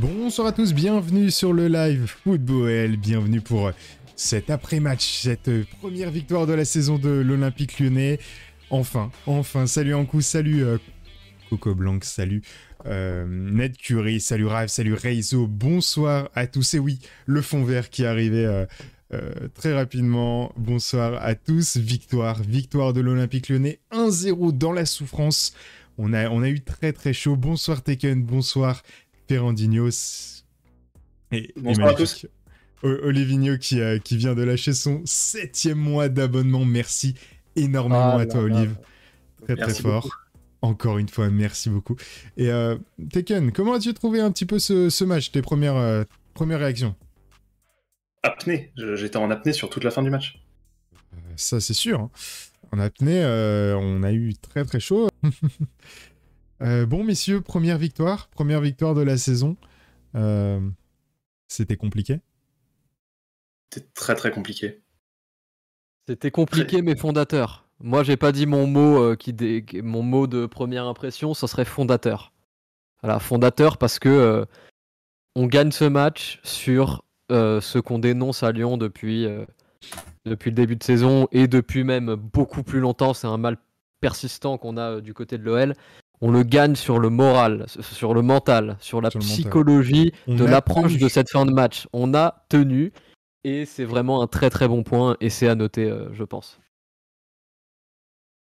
[0.00, 3.72] Bonsoir à tous, bienvenue sur le live Football, bienvenue pour
[4.14, 5.50] cet après-match, cette
[5.80, 8.20] première victoire de la saison de l'Olympique lyonnais.
[8.70, 10.78] Enfin, enfin, salut Ankou, salut euh,
[11.50, 12.42] Coco Blanc, salut
[12.86, 16.74] euh, Ned Curie, salut Rave, salut Reizo, bonsoir à tous.
[16.74, 18.66] Et oui, le fond vert qui est arrivé
[19.12, 20.52] euh, très rapidement.
[20.56, 25.54] Bonsoir à tous, victoire, victoire de l'Olympique lyonnais, 1-0 dans la souffrance.
[26.00, 27.34] On a, on a eu très très chaud.
[27.34, 28.84] Bonsoir Tekken, bonsoir
[29.28, 30.42] Ferrandinhos.
[31.32, 32.26] Et, Bonsoir à tous.
[32.82, 36.64] Olivigno qui, euh, qui vient de lâcher son septième mois d'abonnement.
[36.64, 37.14] Merci
[37.56, 38.56] énormément Ah à toi, là.
[38.56, 38.76] Olive.
[39.44, 40.02] Très très Merci fort.
[40.04, 40.16] beaucoup.
[40.60, 41.96] Encore une fois, merci beaucoup.
[42.36, 42.76] Et euh,
[43.12, 46.02] Tekken, comment as-tu trouvé un petit peu ce, ce match, tes premières, euh,
[46.34, 46.96] premières réactions?
[48.22, 48.72] Apnée.
[48.94, 50.40] J'étais en apnée sur toute la fin du match.
[51.14, 52.00] Euh, Ça, c'est sûr.
[52.00, 52.10] hein.
[52.72, 53.24] En apnée,
[53.80, 55.08] on a eu très très chaud.
[56.62, 58.28] Euh, bon, messieurs, première victoire.
[58.28, 59.56] Première victoire de la saison.
[60.14, 60.60] Euh,
[61.48, 62.20] C'était compliqué.
[63.72, 64.82] C'était très très compliqué.
[66.08, 67.68] C'était compliqué mais fondateur.
[67.80, 71.46] Moi j'ai pas dit mon mot euh, qui dé- mon mot de première impression, ça
[71.46, 72.32] serait fondateur.
[73.02, 74.44] Voilà, fondateur parce que euh,
[75.36, 79.44] on gagne ce match sur euh, ce qu'on dénonce à Lyon depuis euh,
[80.24, 83.58] depuis le début de saison et depuis même beaucoup plus longtemps, c'est un mal
[84.00, 85.74] persistant qu'on a euh, du côté de l'OL.
[86.20, 90.96] On le gagne sur le moral, sur le mental, sur la Sur psychologie de l'approche
[90.96, 91.86] de cette fin de match.
[91.92, 92.92] On a tenu
[93.44, 96.58] et c'est vraiment un très très bon point et c'est à noter, euh, je pense.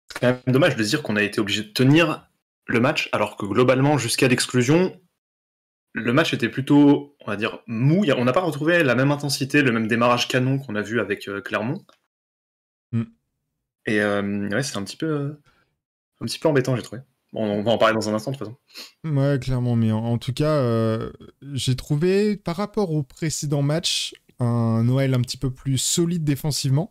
[0.09, 2.29] C'est quand même dommage de se dire qu'on a été obligé de tenir
[2.67, 4.99] le match, alors que globalement, jusqu'à l'exclusion,
[5.93, 8.05] le match était plutôt, on va dire, mou.
[8.17, 11.29] On n'a pas retrouvé la même intensité, le même démarrage canon qu'on a vu avec
[11.29, 11.85] euh, Clermont.
[12.93, 13.03] Mm.
[13.87, 15.43] Et euh, ouais, c'est un petit peu, euh,
[16.21, 17.03] un petit peu embêtant, j'ai trouvé.
[17.33, 18.59] Bon, on va en parler dans un instant de toute façon.
[19.05, 19.77] Ouais, clairement.
[19.77, 21.13] Mais en, en tout cas, euh,
[21.53, 26.91] j'ai trouvé, par rapport au précédent match, un Noël un petit peu plus solide défensivement.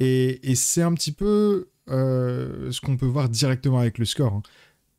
[0.00, 4.32] Et, et c'est un petit peu euh, ce qu'on peut voir directement avec le score.
[4.32, 4.42] hein.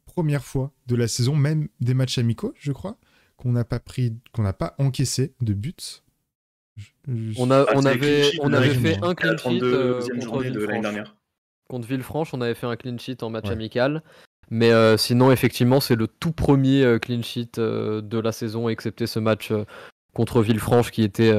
[0.06, 2.98] Première fois de la saison, même des matchs amicaux, je crois,
[3.38, 5.76] qu'on n'a pas pris, qu'on n'a pas encaissé de buts.
[6.78, 9.00] Je- je- On, a, Ah, on avait, sheet on fait hein.
[9.04, 10.82] un clean sheet 32e euh, contre Villefranche.
[10.82, 11.16] dernière.
[11.70, 13.52] Contre Villefranche, on avait fait un clean sheet en match Ouais.
[13.52, 14.04] amical.
[14.52, 18.68] Mais euh, sinon, effectivement, c'est le tout premier euh, clean sheet euh, de la saison,
[18.70, 19.52] excepté ce match
[20.14, 21.32] contre Villefranche qui, était,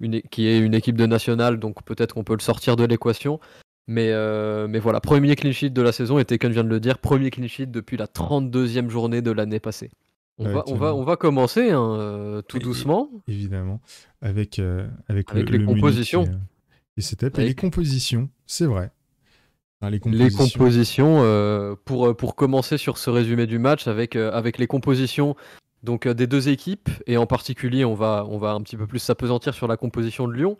[0.00, 3.40] une, qui est une équipe de nationale, donc peut-être qu'on peut le sortir de l'équation.
[3.88, 4.12] Mais,
[4.68, 7.30] mais voilà, premier clean sheet de la saison, et Tekken vient de le dire, premier
[7.30, 9.90] clean sheet depuis la 32e journée de l'année passée.
[10.38, 13.10] On, Ouais, va, on, va, on va commencer hein, tout Et- doucement.
[13.28, 13.80] évidemment,
[14.22, 14.60] avec,
[15.08, 16.24] avec, Avec le, les le compositions.
[16.96, 18.92] et c'était les compositions, c'est vrai.
[19.82, 21.22] Enfin, les Les compositions.
[21.22, 25.34] euh, pour, euh, pour commencer sur ce résumé du match, avec, euh, avec les compositions
[25.82, 29.00] donc, des deux équipes, et en particulier, on va, on va un petit peu plus
[29.00, 30.56] s'apesantir sur la composition de Lyon.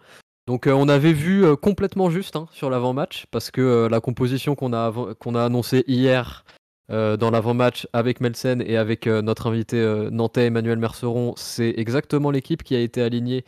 [0.49, 4.81] Donc, on avait vu complètement juste hein, sur l'avant-match, parce que la composition qu'on a,
[4.81, 6.45] avant- qu'on a annoncée hier
[6.91, 11.73] euh, dans l'avant-match avec Melsen et avec euh, notre invité euh, nantais Emmanuel Merceron, c'est
[11.77, 13.45] exactement l'équipe qui a été alignée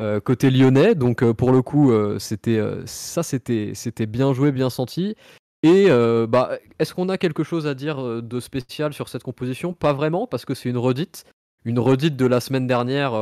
[0.00, 0.94] euh, côté lyonnais.
[0.94, 5.14] Donc euh, pour le coup, euh, c'était ça, c'était c'était bien joué, bien senti.
[5.62, 5.86] Et
[6.28, 9.72] bah, est-ce qu'on a quelque chose à dire de spécial sur cette composition?
[9.72, 11.24] Pas vraiment, parce que c'est une redite,
[11.64, 13.12] une redite de la semaine dernière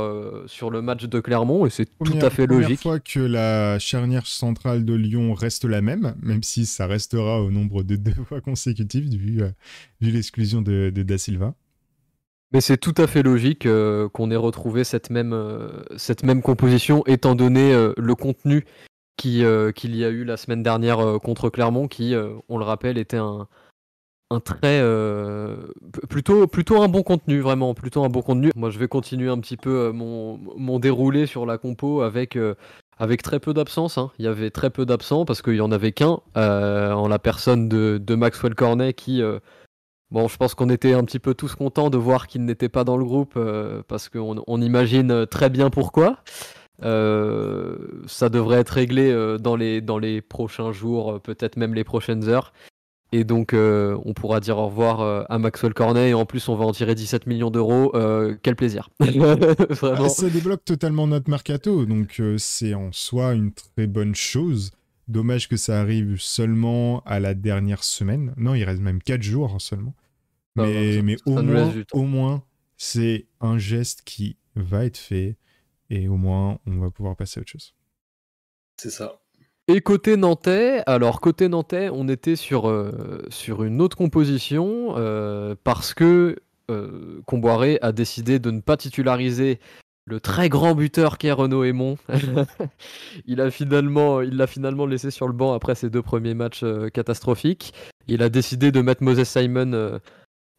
[0.47, 2.81] sur le match de Clermont, et c'est tout Première- à fait première logique.
[2.83, 7.53] fois que la charnière centrale de Lyon reste la même, même si ça restera au
[7.53, 9.41] nombre de deux fois consécutives vu,
[10.01, 11.55] vu l'exclusion de, de Da Silva.
[12.53, 16.43] Mais c'est tout à fait logique euh, qu'on ait retrouvé cette même, euh, cette même
[16.43, 18.67] composition, étant donné euh, le contenu
[19.17, 19.45] qui,
[19.77, 22.13] qu'il y a eu la semaine dernière contre Clermont, qui,
[22.49, 23.47] on le rappelle, était un,
[24.31, 24.83] un très.
[26.09, 28.51] plutôt, plutôt un bon contenu, vraiment, plutôt un bon contenu.
[28.57, 32.37] Moi, je vais continuer un petit peu mon, mon déroulé sur la compo avec.
[32.99, 34.11] avec très peu d'absence, hein.
[34.19, 37.69] il y avait très peu d'absents parce qu'il y en avait qu'un en la personne
[37.69, 39.23] de, de Maxwell Cornet qui,
[40.13, 42.85] Bon, je pense qu'on était un petit peu tous contents de voir qu'il n'était pas
[42.85, 46.19] dans le groupe euh, parce qu'on on imagine très bien pourquoi.
[46.83, 51.73] Euh, ça devrait être réglé euh, dans, les, dans les prochains jours, euh, peut-être même
[51.73, 52.53] les prochaines heures.
[53.13, 56.11] Et donc, euh, on pourra dire au revoir euh, à Maxwell Cornet.
[56.11, 57.93] Et en plus, on va en tirer 17 millions d'euros.
[57.95, 58.91] Euh, quel plaisir.
[59.01, 64.73] Ah, Ça débloque totalement notre mercato, donc euh, c'est en soi une très bonne chose.
[65.09, 68.35] Dommage que ça arrive seulement à la dernière semaine.
[68.37, 69.95] Non, il reste même 4 jours seulement.
[70.57, 72.45] Mais mais au, moins, au moins,
[72.77, 75.37] c'est un geste qui va être fait
[75.91, 77.75] et au moins, on va pouvoir passer à autre chose.
[78.77, 79.21] C'est ça.
[79.69, 85.55] Et côté nantais, alors côté nantais, on était sur, euh, sur une autre composition euh,
[85.63, 86.37] parce que
[87.27, 89.61] Comboiré a décidé de ne pas titulariser
[90.07, 91.99] le très grand buteur qu'est Renaud Aymon.
[93.27, 96.65] il a finalement, il l'a finalement laissé sur le banc après ses deux premiers matchs
[96.95, 97.75] catastrophiques.
[98.09, 100.01] Il a décidé de mettre Moses Simon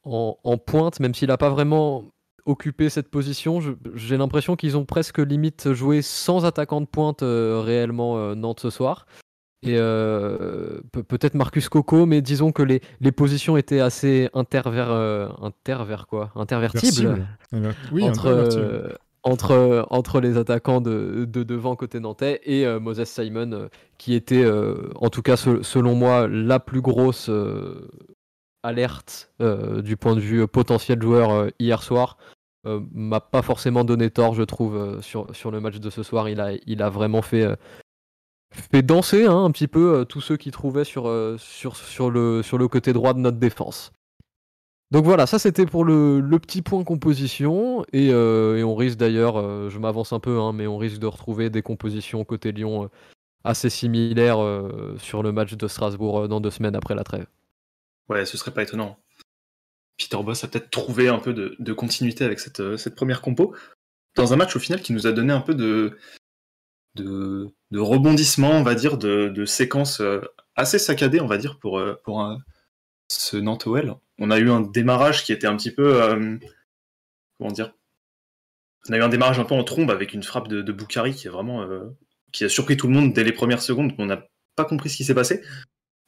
[0.04, 2.06] en, pointe, même s'il n'a pas vraiment
[2.46, 3.60] occupé cette position.
[3.96, 9.06] J'ai l'impression qu'ils ont presque limite joué sans attaquant de pointe réellement Nantes ce soir
[9.64, 15.30] et euh, peut-être Marcus Coco, mais disons que les, les positions étaient assez interver, euh,
[16.10, 17.26] quoi intervertibles
[17.94, 18.90] oui, entre, euh,
[19.24, 24.46] entre, entre les attaquants de, de devant côté nantais et Moses Simon, qui était,
[24.96, 27.32] en tout cas selon moi, la plus grosse
[28.64, 32.18] alerte du point de vue potentiel joueur hier soir.
[32.66, 36.30] m'a pas forcément donné tort, je trouve, sur, sur le match de ce soir.
[36.30, 37.48] Il a, il a vraiment fait
[38.54, 42.10] fait danser hein, un petit peu euh, tous ceux qui trouvaient sur, euh, sur, sur,
[42.10, 43.92] le, sur le côté droit de notre défense.
[44.92, 47.84] Donc voilà, ça c'était pour le, le, petit point composition.
[47.94, 51.08] Et, euh, et on risque d'ailleurs, je m'avance un peu, hein, mais on risque de
[51.08, 52.90] retrouver des compositions côté Lyon
[53.44, 54.38] assez similaires
[55.00, 57.26] sur le match de Strasbourg dans deux semaines après la trêve.
[58.10, 59.00] Ouais, ce serait pas étonnant.
[59.98, 63.56] Peter Boss a peut-être trouvé un peu de, de continuité avec cette, cette, première compo.
[64.16, 65.98] Dans un match au final qui nous a donné un peu de,
[66.96, 70.22] de, de rebondissements, on va dire, de, séquences euh,
[70.56, 71.96] assez saccadées, on va dire, pour, euh,
[73.10, 73.68] ce Nantes
[74.18, 76.02] On a eu un démarrage qui était un petit peu.
[76.02, 76.38] Euh,
[77.38, 77.74] comment dire
[78.90, 80.74] On a eu un démarrage un peu en trombe avec une frappe de, de
[81.12, 81.68] qui est vraiment.
[82.32, 83.94] qui a surpris tout le monde dès les premières secondes.
[83.98, 84.26] On n'a
[84.56, 85.44] pas compris ce qui s'est passé.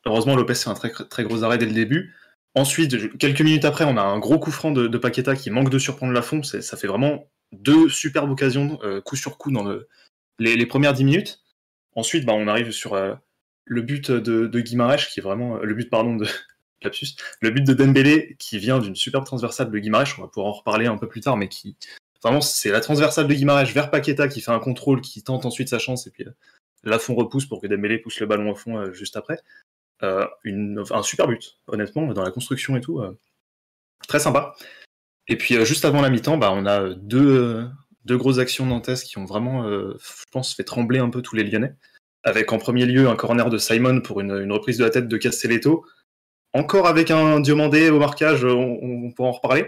[0.05, 2.13] Heureusement, Lopez fait un très, très gros arrêt dès le début.
[2.53, 5.79] Ensuite, quelques minutes après, on a un gros coup franc de, Paqueta qui manque de
[5.79, 6.41] surprendre la fond.
[6.43, 9.89] Ça fait vraiment deux superbes occasions, coup sur coup, dans le,
[10.39, 11.41] les, premières 10 minutes.
[11.95, 13.15] Ensuite, bah, on arrive sur euh,
[13.65, 14.75] le but de, de qui
[15.19, 15.57] est vraiment.
[15.57, 16.27] Euh, le but, pardon, de.
[16.81, 17.15] Lapsus.
[17.41, 20.51] Le but de Dembélé, qui vient d'une superbe transversale de Guimarães, on va pouvoir en
[20.51, 21.77] reparler un peu plus tard, mais qui.
[22.21, 25.69] Vraiment, c'est la transversale de Guimarães vers Paqueta qui fait un contrôle, qui tente ensuite
[25.69, 28.77] sa chance, et puis euh, fond repousse pour que Dembélé pousse le ballon au fond
[28.77, 29.39] euh, juste après.
[30.43, 33.01] Une, un super but, honnêtement, dans la construction et tout.
[34.07, 34.55] très sympa.
[35.27, 37.67] Et puis juste avant la mi-temps, bah, on a deux,
[38.05, 41.35] deux grosses actions nantaises qui ont vraiment, euh, je pense, fait trembler un peu tous
[41.35, 41.75] les Lyonnais.
[42.23, 45.17] Avec en premier lieu un corner de Simon pour une, reprise de la tête de
[45.17, 45.85] Castelletto.
[46.53, 49.67] Encore avec un Diomandé au marquage, on, pourra en reparler.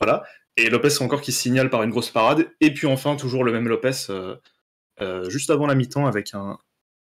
[0.00, 0.24] Voilà.
[0.56, 2.48] Et Lopez encore qui signale par une grosse parade.
[2.60, 4.36] Et puis enfin, toujours le même Lopez, euh,
[5.00, 6.58] euh, juste avant la mi-temps, avec un,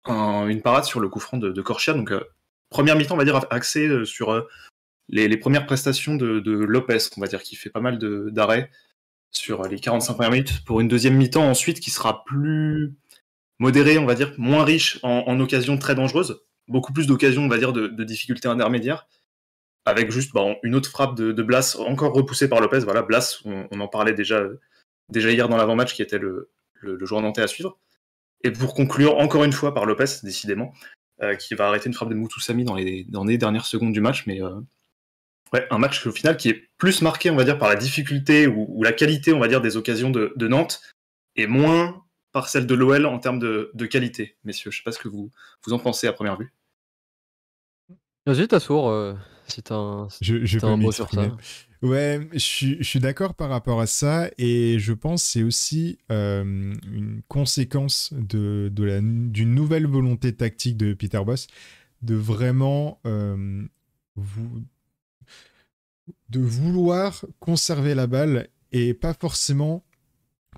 [0.07, 1.93] une parade sur le coup franc de, de Corchia.
[1.93, 2.13] Donc,
[2.69, 4.47] première mi-temps, on va dire, axée sur
[5.09, 7.99] les, premières prestations de, Lopez, on va dire, qui fait pas mal
[8.31, 8.69] d'arrêts
[9.31, 12.95] sur les 45 premières minutes pour une deuxième mi-temps ensuite qui sera plus
[13.59, 17.57] modérée, on va dire, moins riche en, occasions très dangereuses, beaucoup plus d'occasions, on va
[17.57, 19.07] dire, de, difficultés intermédiaires,
[19.85, 22.79] avec juste bah, une autre frappe de, Blas, encore repoussée par Lopez.
[22.79, 24.43] Voilà, Blas, on, en parlait déjà,
[25.09, 26.49] déjà hier dans l'avant-match, qui était le,
[26.81, 27.77] le, joueur nantais à suivre.
[28.43, 31.04] Et pour conclure, encore une fois, par Lopez, décidément, euh,
[31.39, 34.25] qui va arrêter une frappe de Moutoussami dans les, dans les dernières secondes du match,
[34.27, 34.59] mais euh,
[35.53, 38.47] Ouais, un match au final qui est plus marqué, on va dire, par la difficulté
[38.47, 40.81] ou, la qualité, on va dire, des occasions de, Nantes,
[41.35, 44.71] et moins par celle de l'OL en termes de, qualité, messieurs.
[44.71, 45.31] Je sais pas ce que vous,
[45.65, 46.51] vous en pensez à première vue.
[48.25, 49.13] Vas-y, Tassour, euh,
[49.47, 51.31] si t'as un, je, un mot sur ça.
[51.85, 57.21] Ouais, je, suis d'accord par rapport à ça, et je pense c'est aussi euh, une
[57.27, 61.45] conséquence de, d'une nouvelle volonté tactique de Peter Boss
[62.01, 63.67] de vraiment euh,
[66.29, 69.83] de vouloir conserver la balle et pas forcément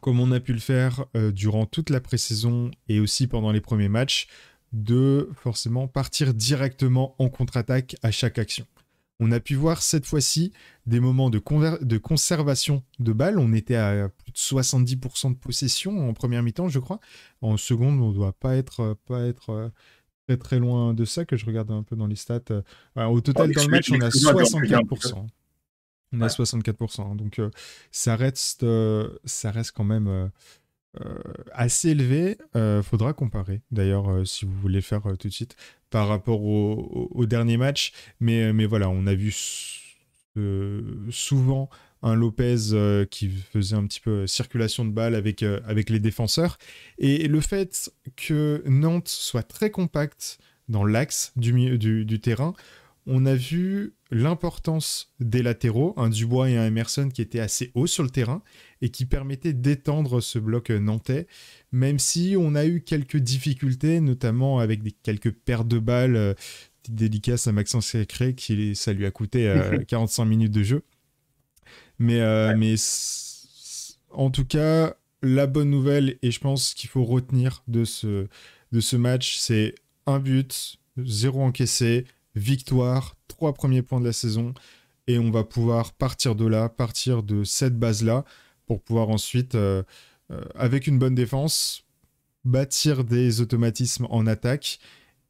[0.02, 3.62] comme on a pu le faire euh, durant toute la pré-saison et aussi pendant les
[3.62, 4.28] premiers matchs,
[4.72, 8.66] de forcément partir directement en contre-attaque à chaque action.
[9.20, 10.54] On a pu voir cette fois-ci
[10.86, 11.42] des moments de,
[11.84, 13.40] de, conservation de balles.
[13.40, 17.00] On était à plus de 70% de possession en première mi-temps, je crois.
[17.42, 19.70] En seconde, on ne doit pas être, pas être euh,
[20.28, 22.42] très très loin de ça, que je regarde un peu dans les stats.
[22.52, 22.62] Euh,
[22.96, 25.28] au total, dans le match, on a 64%.
[26.14, 27.02] On a 64%.
[27.02, 27.16] Hein.
[27.16, 27.50] Donc euh,
[27.92, 31.20] ça, reste, euh, ça reste quand même euh,
[31.52, 32.38] assez élevé.
[32.84, 35.56] faudra comparer d'ailleurs si vous voulez faire tout de suite
[35.90, 37.92] par rapport au, dernier match.
[38.20, 39.34] Mais, mais voilà, on a vu
[41.10, 41.70] souvent
[42.04, 46.58] un Lopez qui faisait un petit peu circulation de balles avec, avec les défenseurs.
[46.98, 50.38] Et le fait que Nantes soit très compacte
[50.70, 52.54] dans l'axe du, du, du terrain,
[53.08, 57.88] on a vu l'importance des latéraux, un Dubois et un Emerson qui étaient assez hauts
[57.88, 58.44] sur le terrain
[58.82, 61.28] et qui permettaient d'étendre ce bloc nantais,
[61.72, 66.34] même si on a eu quelques difficultés, notamment avec des, quelques pertes de balles, euh,
[66.90, 69.54] dédicace à Maxence Sacré, qui ça lui a coûté
[69.88, 70.84] 45 euh, minutes de jeu.
[72.00, 72.22] Mais,
[72.56, 72.76] mais
[74.12, 78.28] en tout cas, la bonne nouvelle, et je pense qu'il faut retenir de ce,
[78.72, 82.06] de ce match, c'est un but, zéro encaissé,
[82.36, 84.54] victoire, trois premiers points de la saison.
[85.08, 88.26] Et on va pouvoir partir de là, partir de cette base-là,
[88.68, 89.82] pour pouvoir ensuite, euh,
[90.32, 91.86] euh, avec une bonne défense,
[92.46, 94.80] bâtir des automatismes en attaque.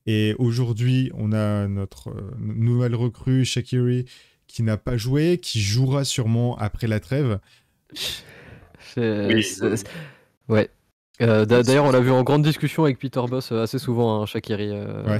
[0.06, 4.06] Et aujourd'hui, on a notre euh, nouvelle recrue, Shakiri,
[4.48, 7.39] qui n'a pas joué, qui jouera sûrement après la trêve.
[10.50, 10.70] Ouais,
[11.22, 14.26] euh, d'ailleurs, on l'a vu en grande discussion avec Peter Boss euh, assez souvent, hein,
[14.28, 14.70] Shakiri.
[14.72, 15.20] Euh,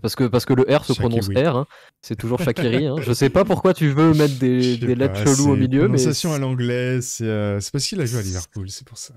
[0.00, 1.66] parce, que, parce que le R se prononce R, hein.
[2.00, 2.86] c'est toujours Shakiri.
[2.86, 2.96] Hein.
[3.02, 5.80] Je sais pas pourquoi tu veux mettre des, des lettres cheloues au milieu.
[5.80, 7.26] Prononciation à l'anglais, c'est
[7.72, 9.14] parce qu'il a joué à Liverpool, c'est pour ça.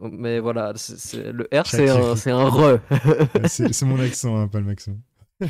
[0.00, 2.80] Mais voilà, le R, c'est un, un re.
[3.46, 5.00] c'est mon accent, pas le maximum.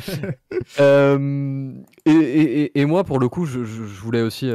[2.05, 4.51] et, et, et, moi, pour le coup, je, je voulais aussi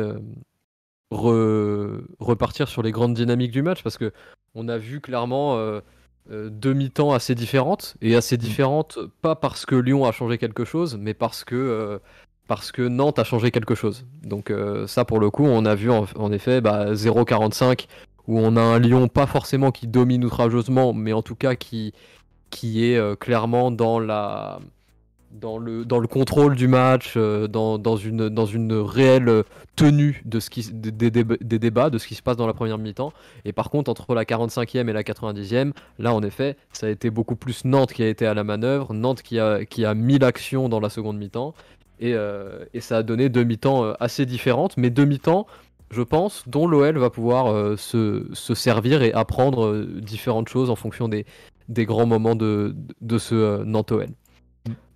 [1.10, 4.12] repartir sur les grandes dynamiques du match parce que
[4.58, 5.80] on a vu clairement euh,
[6.30, 8.40] euh, deux mi-temps assez différentes et assez mm.
[8.40, 11.98] différentes pas parce que Lyon a changé quelque chose mais parce que euh,
[12.48, 14.06] parce que Nantes a changé quelque chose.
[14.22, 14.50] Donc
[14.86, 17.86] ça pour le coup on a vu en, effet bah, 0,45
[18.26, 21.92] où on a un Lyon pas forcément qui domine outrageusement mais en tout cas qui
[22.48, 24.60] qui est clairement dans la
[25.30, 29.44] dans le, dans le contrôle du match, euh, dans, dans, une, dans une réelle
[29.76, 32.78] tenue de ce qui, des, des, débats, de ce qui se passe dans la première
[32.78, 33.12] mi-temps.
[33.44, 37.10] Et par contre, entre la 45e et la 90e, là, en effet, ça a été
[37.10, 40.18] beaucoup plus Nantes qui a été à la manœuvre, Nantes qui a, qui a mis
[40.18, 41.54] l'action dans la seconde mi-temps.
[42.00, 45.46] Et, euh, et, ça a donné deux mi-temps euh, assez différentes, mais deux mi-temps,
[45.90, 51.08] je pense, dont l'OL va pouvoir se, se, servir et apprendre différentes choses en fonction
[51.08, 51.24] des,
[51.68, 54.08] des grands moments de, de ce Nantes-OL.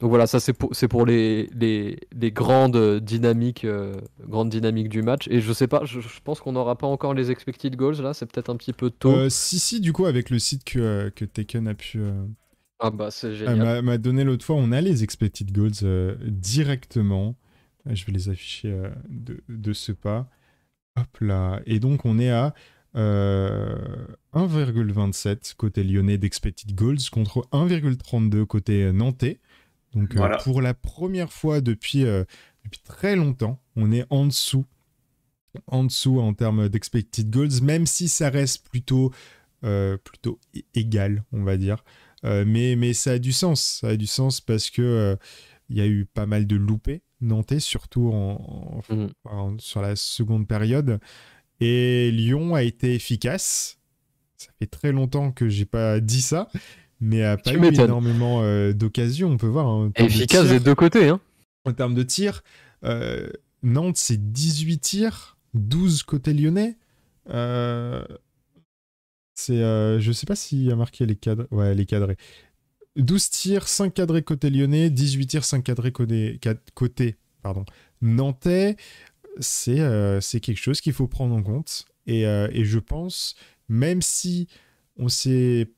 [0.00, 3.94] Donc voilà, ça c'est pour, pour les, les, les, grandes dynamiques, euh,
[4.26, 5.28] grandes dynamiques du match.
[5.28, 8.26] Et je sais pas, je, pense qu'on n'aura pas encore les expected goals là, c'est
[8.26, 9.12] peut-être un petit peu tôt.
[9.12, 12.00] Euh, si, si, du coup, avec le site que, euh, que Taken a pu.
[12.80, 13.82] ah bah c'est génial.
[13.82, 17.36] m'a donné l'autre fois, on a les expected goals directement.
[17.86, 18.76] Je vais les afficher
[19.08, 20.28] de, de, ce pas.
[20.96, 21.60] Hop là.
[21.66, 22.54] Et donc on est à
[22.94, 29.40] 1,27 côté lyonnais d'expected goals contre 1,32 côté nantais.
[29.94, 32.24] Donc euh, pour la première fois depuis, euh,
[32.64, 34.64] depuis très longtemps, on est en dessous,
[35.66, 39.12] en dessous en termes d'expected goals, même si ça reste plutôt,
[39.64, 40.38] euh, plutôt
[40.74, 41.84] égal, on va dire.
[42.24, 45.16] mais, mais ça a du sens, ça a du sens parce que
[45.68, 49.58] il y a eu pas mal de loupés nantais, surtout en, mmh.
[49.58, 51.00] sur la seconde période.
[51.60, 53.78] Et Lyon a été efficace.
[54.36, 56.48] Ça fait très longtemps que j'ai pas dit ça,
[57.02, 59.66] mais a pas eu énormément euh, d'occasions, on peut voir.
[59.66, 61.08] Hein, Efficace des deux côtés.
[61.08, 61.20] Hein.
[61.64, 62.44] En termes de tirs,
[62.84, 63.28] euh,
[63.64, 66.78] Nantes, c'est 18 tirs, 12 côté lyonnais.
[67.28, 68.04] Euh,
[69.34, 71.48] c'est, je sais pas s'il a marqué les cadres.
[71.50, 72.16] Ouais, les cadrés.
[72.94, 76.38] 12 tirs, 5 cadrés côté lyonnais, 18 tirs, 5 cadrés côté,
[76.74, 77.64] côté pardon,
[78.00, 78.76] nantais.
[79.40, 79.80] C'est,
[80.20, 81.84] c'est quelque chose qu'il faut prendre en compte.
[82.06, 83.34] Et, et je pense,
[83.68, 84.46] même si
[84.96, 85.68] on s'est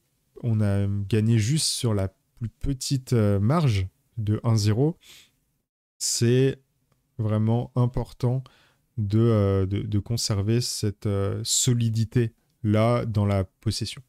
[0.45, 2.09] on a gagné juste sur la
[2.39, 4.95] plus petite euh, marge de 1-0.
[5.99, 6.59] C'est
[7.19, 8.45] vraiment important
[8.99, 14.03] de, euh, de, conserver cette euh, solidité-là dans la possession.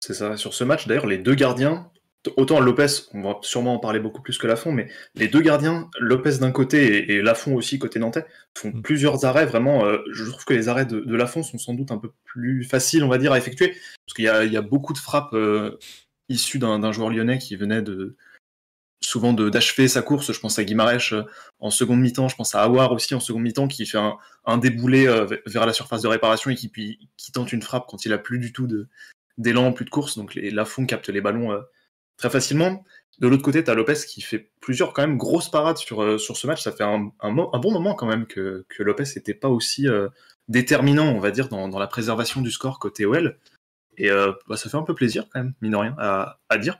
[0.00, 0.36] C'est ça.
[0.36, 1.89] Sur ce match, d'ailleurs, les deux gardiens,
[2.36, 5.88] autant Lopez, on va sûrement en parler beaucoup plus que Lafont, mais les deux gardiens,
[5.98, 8.82] Lopez d'un côté et, Lafont aussi côté nantais, font mm.
[8.82, 9.46] plusieurs arrêts.
[9.46, 12.64] Vraiment, je trouve que les arrêts de, de, Lafont sont sans doute un peu plus
[12.64, 13.74] faciles, on va dire, à effectuer.
[14.10, 15.78] Parce qu'il y, a beaucoup de frappes euh,
[16.28, 18.16] issues d'un joueur lyonnais qui venait de
[19.00, 20.32] souvent d'achever sa course.
[20.32, 21.22] Je pense à Guimarães euh,
[21.60, 24.00] en seconde mi-temps, je pense à Awar aussi en seconde mi-temps qui fait
[24.46, 28.04] un, déboulé euh, vers la surface de réparation et qui, qui tente une frappe quand
[28.04, 28.68] il a plus du tout
[29.38, 30.18] d'élan, plus de course.
[30.18, 31.56] Donc les Lafont capte les ballons
[32.20, 32.84] très facilement.
[33.18, 36.36] De l'autre côté, tu as Lopez qui fait plusieurs quand même grosses parades sur, sur
[36.36, 36.62] ce match.
[36.62, 39.86] Ça fait un, bon moment quand même que, Lopez n'était pas aussi
[40.48, 43.38] déterminant, on va dire, dans, dans, la préservation du score côté OL.
[44.00, 46.78] Et euh, bah, ça fait un peu plaisir, quand même, mine de rien, à, dire.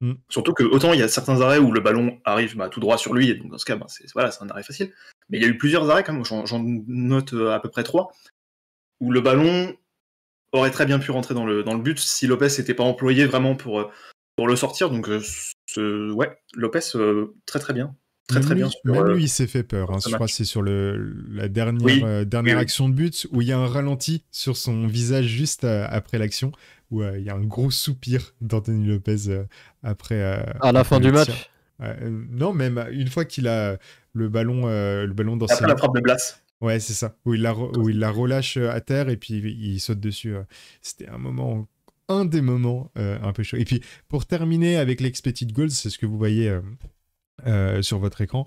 [0.00, 0.12] Mm.
[0.28, 2.98] Surtout que autant il y a certains arrêts où le ballon arrive bah, tout droit
[2.98, 4.92] sur lui, et donc dans ce cas, bah, c'est voilà, un arrêt facile.
[5.30, 7.82] Mais il y a eu plusieurs arrêts, quand même, j'en note euh, à peu près
[7.82, 8.12] trois,
[9.00, 9.74] où le ballon
[10.52, 13.24] aurait très bien pu rentrer dans le, dans le but si Lopez n'était pas employé
[13.24, 13.90] vraiment pour, euh,
[14.40, 14.88] pour le sortir.
[14.88, 15.06] Donc,
[15.66, 16.80] ce, ouais, Lopez,
[17.44, 17.94] très très bien.
[18.26, 18.70] Très très bien.
[18.84, 19.90] même lui, il s'est fait peur.
[19.90, 19.98] Hein.
[20.02, 20.96] Je crois que c'est sur le,
[21.30, 24.86] la dernière, euh, dernière action de but où il y a un ralenti sur son
[24.86, 26.52] visage juste euh, après l'action,
[26.90, 29.44] où euh, il y a un gros soupir d'Anthony Lopez
[29.82, 30.22] après.
[30.62, 31.50] à la fin du match
[32.30, 33.76] Non, même une fois qu'il a
[34.14, 36.40] le ballon, le ballon dans Après la frappe de Blas.
[36.62, 37.14] Ouais, c'est ça.
[37.26, 40.34] Où il, la où il la relâche à terre et puis il saute dessus.
[40.80, 41.68] C'était un moment,
[42.10, 43.56] un des moments un peu chaud.
[43.56, 46.54] Et puis pour terminer avec l'expected goals, c'est ce que vous voyez
[47.80, 48.44] sur votre écran.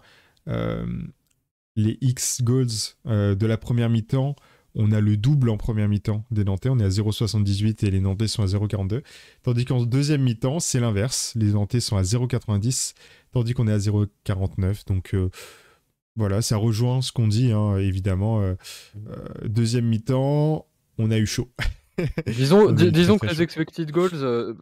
[0.48, 2.68] les X goals
[3.06, 4.36] de la première mi-temps,
[4.76, 8.02] on a le double en première mi-temps des Nantais, on est à 0,78 et les
[8.02, 9.04] Nantais sont à 0,42.
[9.44, 12.94] Tandis qu'en deuxième mi-temps, c'est l'inverse, les Nantais sont à 0,90
[13.34, 14.88] tandis qu'on est à 0,49.
[14.88, 15.30] Donc euh,
[16.16, 18.42] voilà, ça rejoint ce qu'on dit, hein, évidemment.
[18.42, 18.56] Euh,
[19.10, 20.66] euh, deuxième mi-temps,
[20.98, 21.52] on a eu chaud.
[22.28, 24.56] disons disons que les expected goals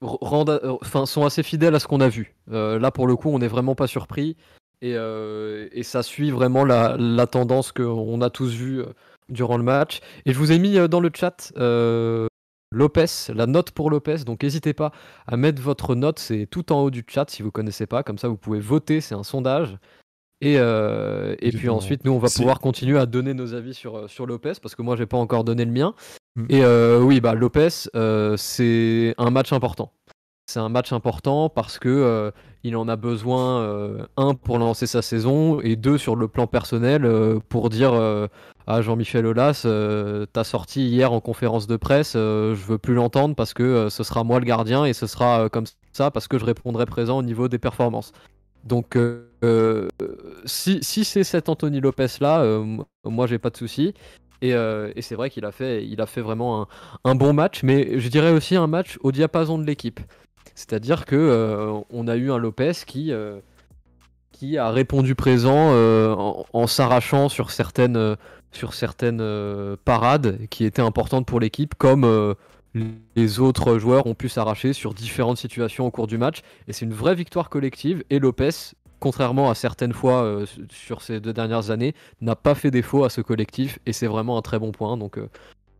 [0.00, 2.36] rendent, enfin, sont assez fidèles à ce qu'on a vu.
[2.46, 4.36] là, pour le coup, on n'est vraiment pas surpris.
[4.80, 8.84] Et, et, ça suit vraiment la, la tendance qu'on a tous vue
[9.28, 10.00] durant le match.
[10.26, 12.26] Et je vous ai mis euh, dans le chat euh,
[12.72, 14.24] Lopez, la note pour Lopez.
[14.24, 14.92] Donc n'hésitez pas
[15.26, 18.02] à mettre votre note, c'est tout en haut du chat si vous connaissez pas.
[18.02, 19.76] Comme ça, vous pouvez voter, c'est un sondage.
[20.40, 24.08] Et, euh, et puis ensuite, nous, on va pouvoir continuer à donner nos avis sur,
[24.08, 25.94] sur Lopez, parce que moi, j'ai pas encore donné le mien.
[26.38, 26.46] Mm.
[26.48, 26.64] Et
[27.00, 27.68] oui, bah, Lopez,
[28.36, 29.92] c'est un match important.
[30.46, 32.32] C'est un match important parce que
[32.64, 37.06] il en a besoin, un, pour lancer sa saison, et deux, sur le plan personnel,
[37.48, 37.92] pour dire
[38.70, 42.92] ah, Jean-Michel Aulas, euh, t'as sorti hier en conférence de presse, euh, je veux plus
[42.92, 46.28] l'entendre parce que euh, ce sera moi le gardien et ce sera comme ça parce
[46.28, 48.12] que je répondrai présent au niveau des performances.
[48.64, 48.98] Donc,
[50.44, 52.44] si, c'est cet Anthony Lopez là,
[53.06, 53.94] moi j'ai pas de souci.
[54.42, 54.52] Et,
[55.00, 56.68] c'est vrai qu'il a fait, a fait vraiment
[57.04, 60.00] un, bon match, mais je dirais aussi un match au diapason de l'équipe.
[60.54, 63.12] C'est-à-dire que on a eu un Lopez qui
[64.30, 65.72] qui a répondu présent
[66.52, 68.16] en s'arrachant sur certaines
[68.52, 72.34] sur certaines euh, parades qui étaient importantes pour l'équipe, comme euh,
[73.16, 76.40] les autres joueurs ont pu s'arracher sur différentes situations au cours du match.
[76.66, 78.04] Et c'est une vraie victoire collective.
[78.10, 82.70] Et Lopez, contrairement à certaines fois euh, sur ces deux dernières années, n'a pas fait
[82.70, 83.78] défaut à ce collectif.
[83.86, 84.96] Et c'est vraiment un très bon point.
[84.96, 85.18] Donc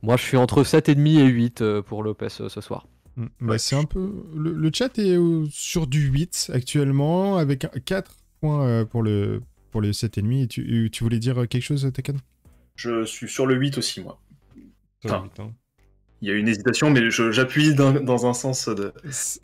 [0.03, 2.87] moi, je suis entre 7,5 et 8 pour Lopez ce soir.
[3.17, 4.13] Mm, bah, c'est un peu.
[4.35, 5.19] Le, chat est
[5.51, 10.49] sur du 8 actuellement, avec 4 points pour le, pour les 7,5.
[10.49, 12.19] Tu, tu voulais dire quelque chose, Tekken
[12.79, 14.21] je suis sur le 8 aussi, moi.
[15.05, 15.29] Hein.
[16.21, 18.93] Il y a une hésitation, mais j'appuie dans, un sens de,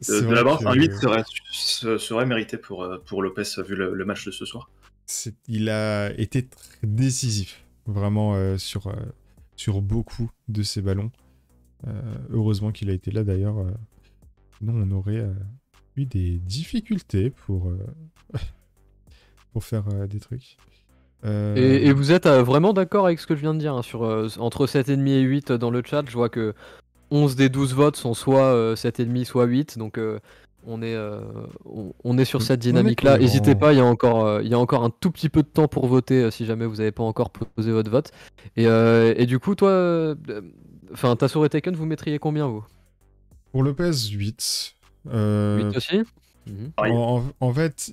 [0.08, 0.66] la barre.
[0.66, 0.92] Un 8
[1.52, 4.70] serait, mérité pour, euh, pour Lopez vu le, match de ce soir.
[5.46, 8.94] Il a été très décisif, vraiment, euh, sur, euh,
[9.54, 11.12] sur beaucoup de ses ballons.
[12.30, 13.64] heureusement qu'il a été là d'ailleurs.
[14.58, 15.24] sinon, on aurait
[15.96, 17.72] eu des difficultés pour,
[19.52, 20.56] pour faire des trucs.
[21.24, 23.82] Euh, et, vous êtes euh, vraiment d'accord avec ce que je viens de dire hein,
[23.82, 26.54] sur, euh, Entre 7,5 et 8 dans le chat, je vois que
[27.10, 30.00] 11 des 12 votes sont soit 7,5 soit 8, donc
[30.66, 30.96] on, est,
[32.02, 33.18] on, est sur cette dynamique-là.
[33.18, 35.48] N'hésitez pas, il y, a encore, il y a encore un tout petit peu de
[35.48, 38.10] temps pour voter si jamais vous n'avez pas encore posé votre vote.
[38.56, 40.16] Et, et du coup, toi,
[40.92, 42.64] enfin, Tassour et Taken, vous mettriez combien vous?
[43.52, 44.74] Pour Lopez, 8.
[45.06, 46.02] 8 aussi?
[46.78, 47.92] En, fait,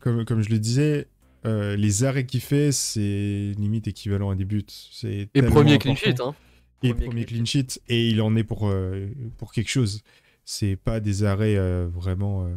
[0.00, 1.08] comme, comme je le disais,
[1.48, 4.66] euh, les arrêts qu'il fait, c'est limite équivalent à des buts.
[5.02, 6.20] Et premier clean sheet.
[6.20, 6.34] Hein.
[6.82, 7.80] Et premier, clean sheet.
[7.88, 9.08] Et il en est pour, euh,
[9.38, 10.02] pour quelque chose.
[10.44, 12.48] C'est pas des arrêts euh, vraiment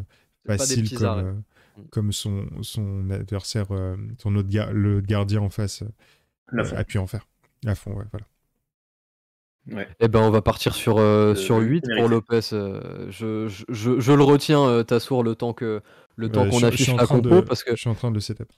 [0.45, 1.43] faciles comme,
[1.89, 3.67] comme son, son adversaire,
[4.17, 5.83] son autre le gardien en face
[6.55, 7.27] a pu en faire.
[7.65, 8.25] À fond, ouais, voilà.
[9.67, 9.87] Ouais.
[9.99, 10.95] Eh ben, on va partir sur,
[11.37, 12.39] sur 8 pour Lopez.
[12.41, 15.81] je, je, je, le retiens, Tassour, le temps que
[16.15, 17.41] le temps qu'on affiche la compo.
[17.43, 17.71] parce que...
[17.71, 18.51] Je suis en train de le setup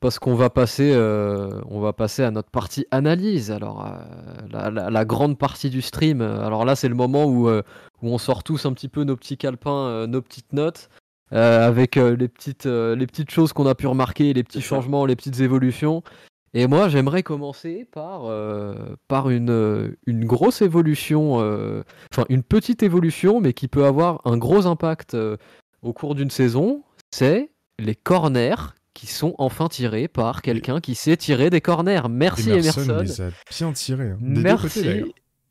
[0.00, 3.50] parce qu'on va passer, euh, on va passer à notre partie analyse.
[3.50, 6.20] Alors, euh, la, grande partie du stream.
[6.20, 7.62] Alors là, c'est le moment où, euh,
[8.02, 10.88] où on sort tous un petit peu nos petits calepins, nos petites notes,
[11.30, 15.40] avec les petites, les petites choses qu'on a pu remarquer, les petits changements, les petites
[15.40, 16.02] évolutions.
[16.54, 18.32] Et moi, j'aimerais commencer par,
[19.08, 21.34] par une, une grosse évolution,
[22.12, 25.16] enfin une petite évolution, mais qui peut avoir un gros impact
[25.82, 26.82] au cours d'une saison.
[27.10, 32.08] C'est les corners qui sont enfin tirés par quelqu'un qui sait tirer des corners.
[32.10, 32.82] Merci Emerson.
[32.82, 33.02] Emerson.
[33.02, 33.30] Les a
[33.60, 34.08] bien tirés.
[34.08, 34.18] Hein.
[34.20, 35.04] Merci.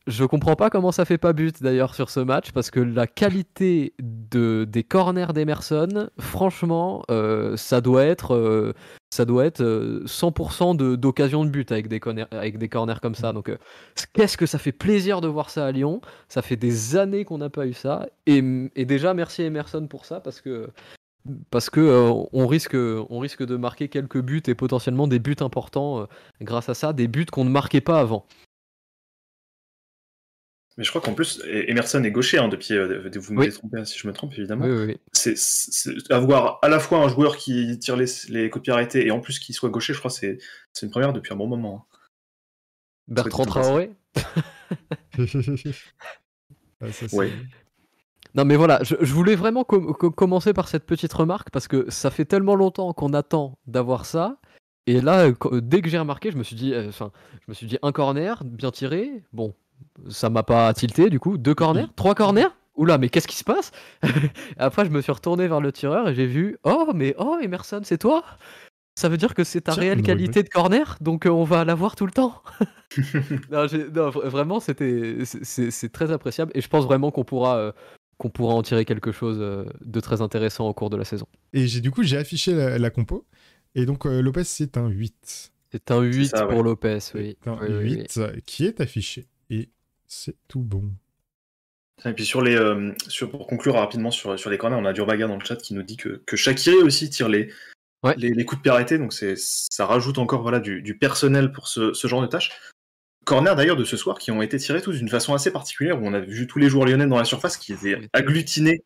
[0.06, 3.08] je comprends pas comment ça fait pas but d'ailleurs sur ce match parce que la
[3.08, 8.74] qualité de, des corners d'Emerson, franchement, euh, ça doit être, euh,
[9.12, 13.16] ça doit être 100% euh, d'occasion de, but avec des, corners, avec des corners comme
[13.16, 13.32] ça.
[13.32, 13.50] Donc,
[14.12, 16.02] qu'est-ce que ça fait plaisir de voir ça à Lyon.
[16.28, 18.08] Ça fait des années qu'on n'a pas eu ça.
[18.26, 18.44] Et,
[18.76, 20.70] et, déjà, merci Emerson pour ça parce que
[21.50, 25.36] parce que euh, on, risque, on risque de marquer quelques buts et potentiellement des buts
[25.40, 26.06] importants euh,
[26.42, 28.26] grâce à ça, des buts qu'on ne marquait pas avant.
[30.78, 32.76] Mais je crois qu'en plus, Emerson est gaucher hein, depuis.
[32.76, 34.66] Euh, vous me trompez si je me trompe, évidemment.
[35.12, 35.36] c'est
[36.12, 39.12] avoir à la fois un joueur qui tire les, les coups de pied arrêtés et
[39.12, 40.38] en plus qui soit gaucher, je crois que c'est
[40.84, 41.88] une première depuis un bon moment.
[41.92, 41.98] Hein.
[43.08, 43.92] Bertrand Traoré
[47.12, 47.32] Oui.
[48.38, 52.26] Non mais voilà, je, voulais vraiment commencer par cette petite remarque parce que ça fait
[52.26, 54.38] tellement longtemps qu'on attend d'avoir ça.
[54.86, 57.66] Et là, dès que j'ai remarqué, je me suis dit, euh, enfin, je me suis
[57.66, 59.24] dit un corner bien tiré.
[59.34, 59.56] Bon,
[60.08, 61.40] ça m'a pas tilté du coup.
[61.40, 62.56] Deux corners, trois corners?
[62.76, 63.72] Oula, mais qu'est-ce qui se passe?
[64.58, 67.82] Après, je me suis retourné vers le tireur et j'ai vu, oh mais oh Emerson,
[67.84, 68.24] c'est toi?
[68.98, 71.96] Ça veut dire que c'est ta réelle qualité de corner, donc euh, on va l'avoir
[71.96, 72.42] tout le temps.
[73.52, 77.72] non, vraiment, c'était, c'est très appréciable et je pense vraiment qu'on pourra, euh,
[78.18, 81.28] qu'on pourra en tirer quelque chose euh, de très intéressant au cours de la saison.
[81.54, 83.26] Et j'ai du coup, j'ai affiché la, compo
[83.76, 85.52] et donc Lopez, c'est un 8.
[85.72, 87.38] C'est un 8 pour Lopez, oui.
[87.46, 89.70] un 8 qui est affiché et
[90.08, 90.90] c'est tout bon.
[92.06, 92.58] Et puis sur les,
[93.08, 95.74] sur, pour conclure rapidement sur, sur les corners, on a Durbaga dans le chat qui
[95.74, 97.50] nous dit que, que Shakiri aussi tire les,
[98.18, 102.22] les, coups de pied arrêtés, donc ça rajoute encore voilà, du, personnel pour ce, genre
[102.22, 102.52] de tâches.
[103.28, 106.08] Corner d'ailleurs de ce soir qui ont été tirés tous d'une façon assez particulière, où
[106.08, 108.86] on a vu tous les joueurs lyonnais dans la surface qui étaient agglutinés,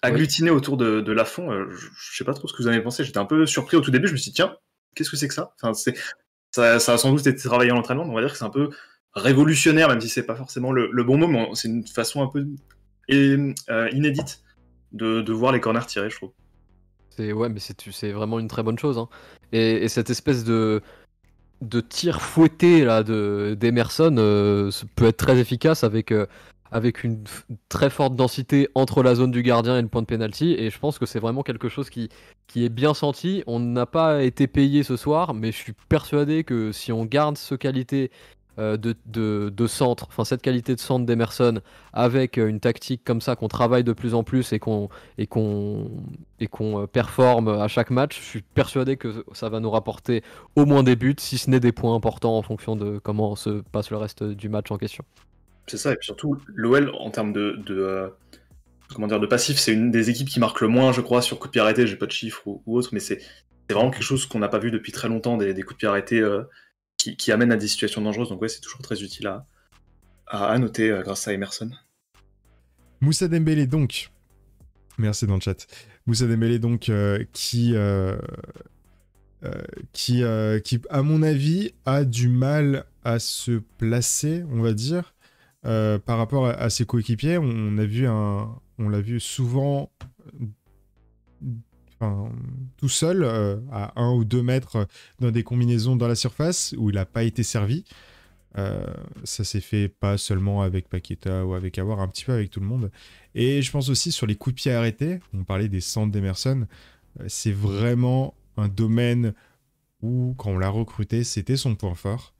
[0.00, 1.52] agglutinés autour de, la fond.
[1.52, 3.82] Euh, je, sais pas trop ce que vous avez pensé, j'étais un peu surpris au
[3.82, 4.56] tout début, je me suis dit, tiens,
[4.94, 5.54] qu'est-ce que c'est que ça?
[5.62, 8.44] Enfin, ça, ça a sans doute été travaillé en entraînement, on va dire que c'est
[8.44, 8.70] un peu
[9.12, 12.46] révolutionnaire, même si c'est pas forcément le, bon mot, mais c'est une façon un peu
[13.10, 14.42] euh, inédite
[14.92, 16.32] de, de voir les corners tirés, je trouve.
[17.16, 18.96] C'est ouais, mais c'est vraiment une très bonne chose.
[18.96, 19.08] Hein.
[19.52, 20.80] Et, cette espèce de
[21.62, 26.26] de tir fouetté là de d'Emerson euh, peut être très efficace avec euh,
[27.04, 27.22] une
[27.68, 30.78] très forte densité entre la zone du gardien et le point de pénalty et je
[30.78, 32.08] pense que c'est vraiment quelque chose qui
[32.48, 33.44] qui est bien senti.
[33.46, 37.38] On n'a pas été payé ce soir, mais je suis persuadé que si on garde
[37.38, 38.10] ce qualité
[38.58, 41.62] euh, de, centre, enfin cette qualité de centre d'Emerson
[41.94, 45.26] avec euh, une tactique comme ça qu'on travaille de plus en plus et qu'on et
[45.26, 45.90] qu'on
[46.38, 50.22] et qu'on euh, performe à chaque match, je suis persuadé que ça va nous rapporter
[50.54, 53.62] au moins des buts, si ce n'est des points importants en fonction de comment se
[53.72, 55.04] passe le reste du match en question.
[55.66, 58.12] C'est ça, et puis surtout l'OL en termes de,
[58.94, 61.38] comment dire de passif, c'est une des équipes qui marque le moins, je crois, sur
[61.38, 61.86] coup de pied arrêté.
[61.86, 63.20] J'ai pas de chiffres ou, autre, mais c'est
[63.70, 65.88] vraiment quelque chose qu'on n'a pas vu depuis très longtemps des, des coups de pied
[65.88, 66.22] arrêtés
[67.10, 68.28] qui, amène à des situations dangereuses.
[68.28, 69.46] Donc ouais, c'est toujours très utile à,
[70.26, 71.70] à, noter euh, grâce à Emerson.
[73.00, 74.10] Moussa Dembélé donc,
[74.98, 75.66] merci dans le chat.
[76.06, 78.16] Moussa Dembélé donc euh, qui, euh,
[79.92, 80.22] qui,
[80.64, 85.14] qui, à mon avis, a du mal à se placer, on va dire,
[85.62, 87.38] par rapport à, ses coéquipiers.
[87.38, 89.90] On a vu un, on l'a vu souvent
[92.76, 94.86] tout seul, euh, à un ou deux mètres
[95.20, 97.84] dans des combinaisons dans la surface où il n'a pas été servi.
[98.58, 98.84] Euh,
[99.24, 102.60] ça s'est fait pas seulement avec Paqueta ou avec Avoir, un petit peu avec tout
[102.60, 102.90] le monde.
[103.34, 106.66] Et je pense aussi sur les coups de pied arrêtés, on parlait des centres d'Emerson,
[107.20, 109.32] euh, c'est vraiment un domaine
[110.02, 112.34] où, quand on l'a recruté, c'était son point fort.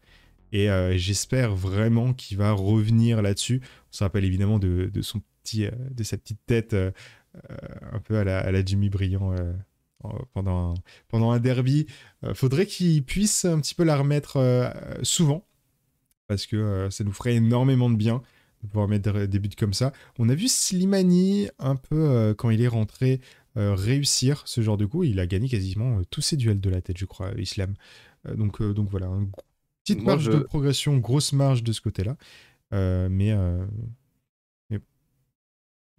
[0.54, 3.62] Et j'espère vraiment qu'il va revenir là-dessus.
[3.64, 6.76] On se rappelle évidemment de, de son petit, de sa petite tête
[7.92, 9.34] un peu à la, Jimmy Brillant
[10.04, 10.74] euh, pendant, un,
[11.08, 11.86] pendant un derby.
[12.24, 14.70] Euh, faudrait qu'il puisse un petit peu la remettre euh,
[15.02, 15.46] souvent,
[16.26, 18.22] parce que ça nous ferait énormément de bien
[18.62, 19.92] de pouvoir mettre des buts comme ça.
[20.18, 23.20] On a vu Slimani un peu quand il est rentré
[23.56, 25.02] réussir ce genre de coup.
[25.02, 27.74] Il a gagné quasiment tous ses duels de la tête, je crois, Islam.
[28.36, 29.32] donc, donc voilà, une
[29.82, 32.16] petite marge de progression, grosse marge de ce côté-là.
[32.70, 33.34] mais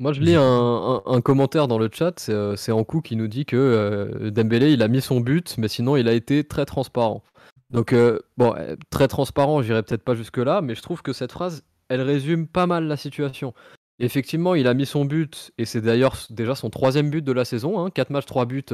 [0.03, 3.55] moi, je lis un, commentaire dans le chat, c'est euh, Ankou qui nous dit que
[3.55, 7.23] euh, Dembélé, il a mis son but, mais sinon, il a été très transparent.
[7.69, 8.53] Donc, euh, bon,
[8.89, 12.67] très transparent, j'irai peut-être pas jusque-là, mais je trouve que cette phrase, elle résume pas
[12.67, 13.53] mal la situation.
[13.99, 17.45] Effectivement, il a mis son but, et c'est d'ailleurs déjà son troisième but de la
[17.45, 17.89] saison.
[17.89, 18.13] 4 hein.
[18.13, 18.65] matchs, 3 buts,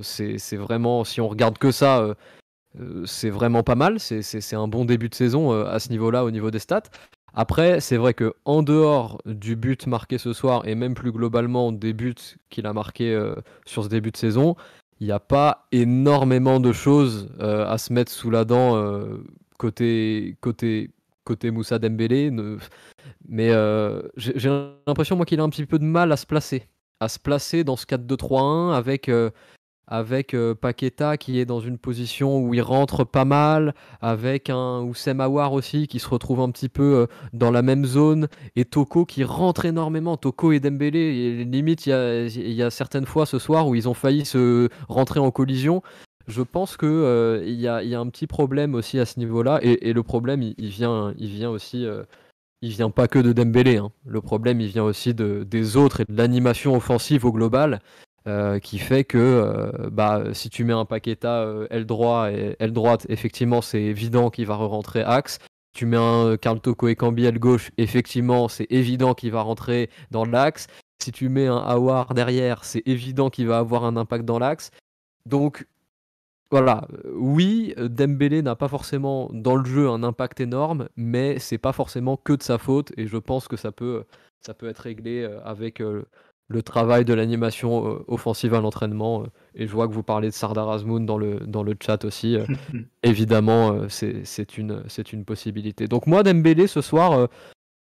[0.00, 2.16] c'est vraiment, si on regarde que ça,
[3.04, 4.00] c'est vraiment pas mal.
[4.00, 6.82] C'est un bon début de saison à ce niveau-là, au niveau des stats.
[7.34, 11.72] Après, c'est vrai que en dehors du but marqué ce soir et même plus globalement
[11.72, 12.14] des buts
[12.48, 13.34] qu'il a marqués euh,
[13.66, 14.54] sur ce début de saison,
[15.00, 19.24] il n'y a pas énormément de choses euh, à se mettre sous la dent euh,
[19.58, 20.90] côté, côté,
[21.24, 22.30] côté Moussa Dembélé.
[23.28, 23.50] Mais
[24.16, 24.48] j'ai
[24.86, 26.68] l'impression moi qu'il a un petit peu de mal à se placer,
[27.00, 29.10] à se placer dans ce 4-2-3-1 avec
[29.86, 34.80] avec euh, Paqueta qui est dans une position où il rentre pas mal, avec un
[34.80, 38.64] Oussem Aouar aussi qui se retrouve un petit peu euh, dans la même zone, et
[38.64, 43.68] Toko qui rentre énormément, Toko et Dembélé, limite il y, a, certaines fois ce soir
[43.68, 45.82] où ils ont failli se rentrer en collision.
[46.26, 50.02] Je pense qu'il euh, y, a, un petit problème aussi à ce niveau-là, et, le
[50.02, 51.86] problème il, vient, il vient aussi
[52.64, 53.76] il vient pas que de Dembélé.
[53.76, 53.90] Hein.
[54.06, 57.80] Le problème, il vient aussi de, des autres et de l'animation offensive au global.
[58.26, 62.56] Euh, qui fait que euh, bah, si tu mets un Paqueta euh, aile, droit et,
[62.58, 65.40] aile droite, effectivement, c'est évident qu'il va re-rentrer axe.
[65.74, 69.90] Tu mets un Carl Toko et Cambi aile gauche, effectivement, c'est évident qu'il va rentrer
[70.10, 70.68] dans l'axe.
[71.02, 74.70] Si tu mets un Awar derrière, c'est évident qu'il va avoir un impact dans l'axe.
[75.26, 75.66] Donc,
[76.50, 81.72] voilà, oui, Dembélé n'a pas forcément dans le jeu un impact énorme, mais c'est pas
[81.74, 84.04] forcément que de sa faute et je pense que ça peut,
[84.40, 85.82] ça peut être réglé avec
[86.48, 89.22] le travail de l'animation euh, offensive à l'entraînement.
[89.22, 92.04] Euh, et je vois que vous parlez de Sardar Azmoun dans le, dans le chat
[92.04, 92.36] aussi.
[92.36, 92.44] Euh,
[93.02, 95.88] évidemment, c'est une, une possibilité.
[95.88, 97.28] Donc moi, Dembélé, ce soir,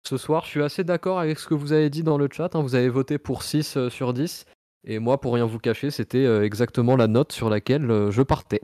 [0.07, 2.55] ce soir, je suis assez d'accord avec ce que vous avez dit dans le chat.
[2.55, 2.61] Hein.
[2.61, 4.45] Vous avez voté pour 6 sur 10.
[4.85, 8.61] Et moi, pour rien vous cacher, c'était exactement la note sur laquelle je partais.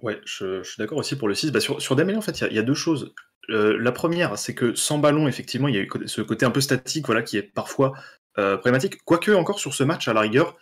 [0.00, 1.50] Ouais, je, suis d'accord aussi pour le 6.
[1.50, 3.12] Bah, sur, sur Dembélé, en fait, il y, a deux choses.
[3.48, 6.60] la première, c'est que sans ballon, effectivement, il y a eu ce côté un peu
[6.60, 7.92] statique, voilà, qui est parfois
[8.38, 8.58] euh.
[9.04, 10.56] Quoique, encore sur ce match, à la rigueur,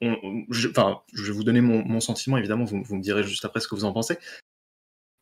[0.00, 3.84] je, vais vous donner mon, sentiment, évidemment, vous, me direz juste après ce que vous
[3.84, 4.18] en pensez.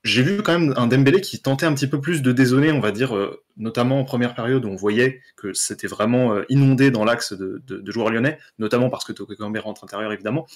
[0.05, 2.81] J'ai vu quand même un Dembélé qui tentait un petit peu plus de dézonner, on
[2.81, 6.91] va dire, euh, notamment en première période où on voyait que c'était vraiment euh, inondé
[6.91, 10.49] dans l'axe de, joueurs lyonnais, notamment parce que Tokokambe rentre intérieur, évidemment.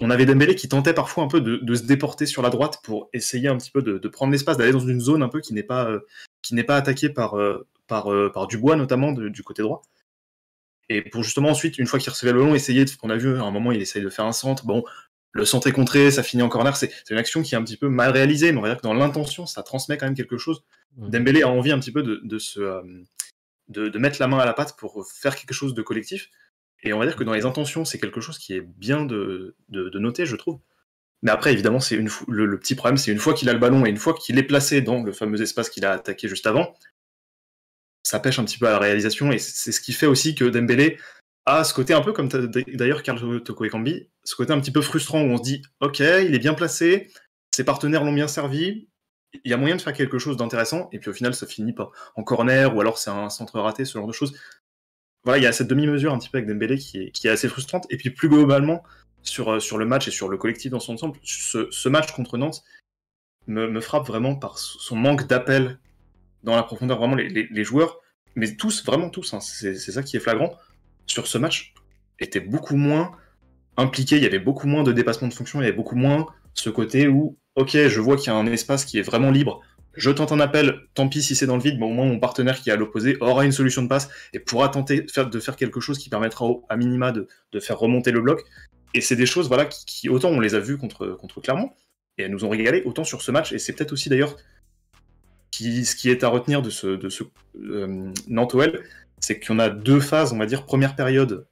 [0.00, 3.08] On avait Dembélé qui tentait parfois un peu de, se déporter sur la droite pour
[3.14, 5.62] essayer un petit peu de, prendre l'espace, d'aller dans une zone un peu qui n'est
[5.62, 5.88] pas,
[6.50, 7.36] n'est pas attaquée par,
[7.86, 9.82] par, par Dubois, notamment du côté droit.
[10.88, 13.36] Et pour justement ensuite, une fois qu'il recevait le ballon, essayer, de, qu'on a vu
[13.36, 14.66] à un moment, il essaye de faire un centre.
[14.66, 14.84] Bon,
[15.32, 16.76] le centre est contré, ça finit en corner.
[16.76, 18.82] C'est, une action qui est un petit peu mal réalisée, mais on va dire que
[18.82, 20.64] dans l'intention, ça transmet quand même quelque chose.
[20.96, 22.82] Dembélé a envie un petit peu de, de se, euh,
[23.68, 26.30] de, de, mettre la main à la pâte pour faire quelque chose de collectif.
[26.82, 29.56] Et on va dire que dans les intentions, c'est quelque chose qui est bien de,
[29.68, 30.60] de noter, je trouve.
[31.24, 33.58] Mais après, évidemment, c'est une le, le, petit problème, c'est une fois qu'il a le
[33.58, 36.46] ballon et une fois qu'il est placé dans le fameux espace qu'il a attaqué juste
[36.46, 36.74] avant,
[38.04, 40.44] ça pêche un petit peu à la réalisation et c'est ce qui fait aussi que
[40.44, 40.98] Dembélé
[41.46, 44.82] a ce côté un peu comme d'ailleurs Carl Toko Kambi, ce côté un petit peu
[44.82, 47.10] frustrant où on se dit ok, il est bien placé,
[47.54, 48.88] ses partenaires l'ont bien servi,
[49.32, 51.72] il y a moyen de faire quelque chose d'intéressant et puis au final ça finit
[51.72, 54.38] pas en corner ou alors c'est un centre raté, ce genre de choses.
[55.24, 57.86] Voilà, il y a cette demi-mesure un petit peu avec Dembélé qui est, assez frustrante
[57.88, 58.82] et puis plus globalement
[59.22, 62.36] sur, euh, sur le match et sur le collectif dans son ensemble, ce, match contre
[62.36, 62.62] Nantes
[63.46, 65.78] me frappe vraiment par son manque d'appel
[66.44, 68.00] dans la profondeur, vraiment les, joueurs,
[68.36, 70.54] mais tous, vraiment tous, hein, c'est ça qui est flagrant,
[71.06, 71.74] sur ce match,
[72.20, 73.12] étaient beaucoup moins
[73.76, 76.26] impliqués, il y avait beaucoup moins de dépassement de fonction, il y avait beaucoup moins
[76.54, 79.60] ce côté où, ok, je vois qu'il y a un espace qui est vraiment libre,
[79.96, 82.18] je tente un appel, tant pis si c'est dans le vide, mais au moins mon
[82.18, 85.56] partenaire qui est à l'opposé aura une solution de passe et pourra tenter de faire,
[85.56, 87.28] quelque chose qui permettra à minima de,
[87.60, 88.42] faire remonter le bloc.
[88.94, 91.70] Et c'est des choses voilà, qui, autant on les a vues contre, contre Clermont,
[92.18, 94.36] et elles nous ont régalé, autant sur ce match, et c'est peut-être aussi d'ailleurs
[95.54, 97.24] ce qui est à retenir de ce, de ce
[97.56, 98.82] euh, Nantes-OL,
[99.20, 101.46] c'est qu'on a deux phases, on va dire, première période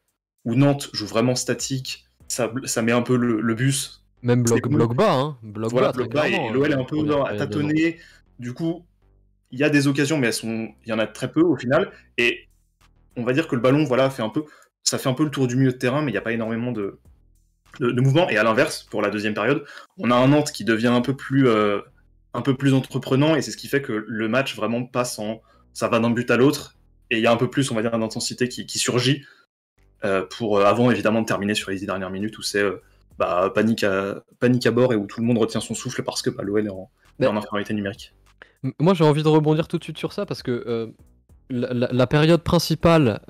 [0.44, 4.04] où Nantes joue vraiment statique, ça, ça met un peu le, bus.
[4.22, 5.38] Même bloc, bloc bas, hein.
[5.42, 7.98] Bloc bas, bloc bas, et l'OL est un peu à tâtonner.
[8.38, 8.84] Du coup,
[9.50, 11.56] il y a des occasions, mais elles sont, il y en a très peu au
[11.56, 11.92] final.
[12.18, 12.48] Et
[13.16, 14.44] on va dire que le ballon, voilà, fait un peu,
[14.82, 16.32] ça fait un peu le tour du milieu de terrain, mais il n'y a pas
[16.32, 16.98] énormément de,
[17.80, 18.28] de, mouvement.
[18.30, 19.64] Et à l'inverse, pour la deuxième période,
[19.98, 21.80] on a un Nantes qui devient un peu plus euh,
[22.34, 25.40] un peu plus entreprenant et c'est ce qui fait que le match vraiment passe en.
[25.74, 26.76] Ça va d'un but à l'autre
[27.12, 29.22] et il y a un peu plus, on va dire, d'intensité qui, surgit
[30.04, 32.82] euh, pour euh, avant évidemment de terminer sur les dix dernières minutes où c'est euh,
[33.18, 36.22] bah, panique, à, panique à bord et où tout le monde retient son souffle parce
[36.22, 36.90] que bah, l'OL est en,
[37.22, 38.14] en infériorité numérique.
[38.78, 40.92] Moi j'ai envie de rebondir tout de suite sur ça parce que
[41.50, 43.20] la, période principale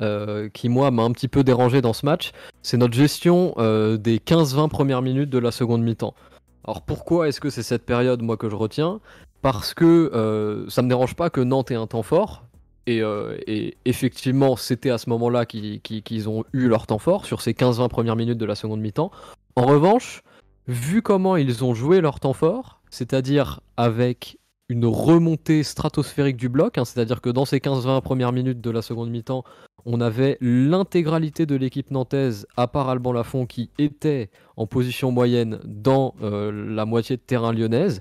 [0.52, 3.54] qui, moi, m'a un petit peu dérangé dans ce match, c'est notre gestion
[3.96, 6.14] des 15-20 premières minutes de la seconde mi-temps.
[6.64, 9.00] Alors pourquoi est-ce que c'est cette période, moi, que je retiens?
[9.40, 12.44] Parce que euh, ça me dérange pas que Nantes ait un temps fort.
[12.86, 13.38] Et, euh,
[13.84, 18.16] effectivement, c'était à ce moment-là qu'ils ont eu leur temps fort, sur ces 15-20 premières
[18.16, 19.10] minutes de la seconde mi-temps.
[19.56, 20.22] En revanche,
[20.66, 24.38] vu comment ils ont joué leur temps fort, c'est-à-dire avec
[24.72, 28.80] une remontée stratosphérique du bloc, hein, c'est-à-dire que dans ces 15-20 premières minutes de la
[28.80, 29.44] seconde mi-temps,
[29.84, 35.60] on avait l'intégralité de l'équipe nantaise, à part Alban Lafont, qui était en position moyenne
[35.64, 38.00] dans euh, la moitié de terrain lyonnaise.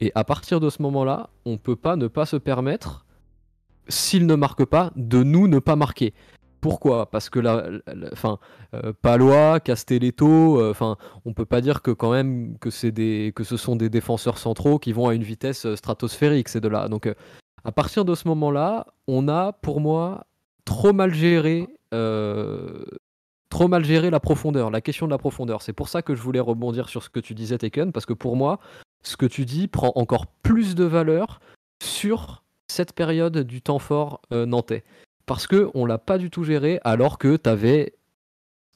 [0.00, 3.06] Et à partir de ce moment-là, on ne peut pas ne pas se permettre,
[3.88, 6.14] s'il ne marque pas, de nous ne pas marquer.
[6.60, 7.10] Pourquoi?
[7.10, 7.64] Parce que la,
[8.14, 8.38] fin,
[8.74, 13.76] euh, Palois, Castelletto, euh, enfin, on peut pas dire que quand même que ce sont
[13.76, 16.88] des défenseurs centraux qui vont à une vitesse stratosphérique ces deux-là.
[16.88, 17.12] Donc
[17.64, 20.26] à partir de ce moment-là, on a pour moi
[20.64, 22.84] trop mal géré, euh,
[23.50, 25.62] trop mal géré la profondeur, la question de la profondeur.
[25.62, 28.14] C'est pour ça que je voulais rebondir sur ce que tu disais, Taken, parce que
[28.14, 28.58] pour moi,
[29.02, 31.40] ce que tu dis prend encore plus de valeur
[31.82, 34.84] sur cette période du temps fort nantais.
[35.28, 37.92] Parce que on l'a pas du tout géré alors que tu avais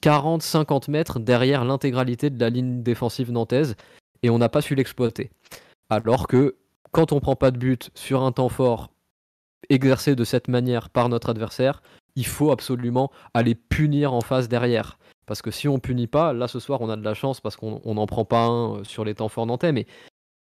[0.03, 3.75] 40-50 mètres derrière l'intégralité de la ligne défensive nantaise
[4.23, 5.31] et on n'a pas su l'exploiter.
[5.89, 6.57] Alors que
[6.91, 8.91] quand on prend pas de but sur un temps fort
[9.71, 11.83] exercé de cette manière par notre adversaire,
[12.17, 14.99] il faut absolument aller punir en face derrière.
[15.25, 17.57] Parce que si on punit pas, là ce soir on a de la chance parce
[17.57, 19.87] qu'on n'en prend pas un euh, sur les temps forts nantais, mais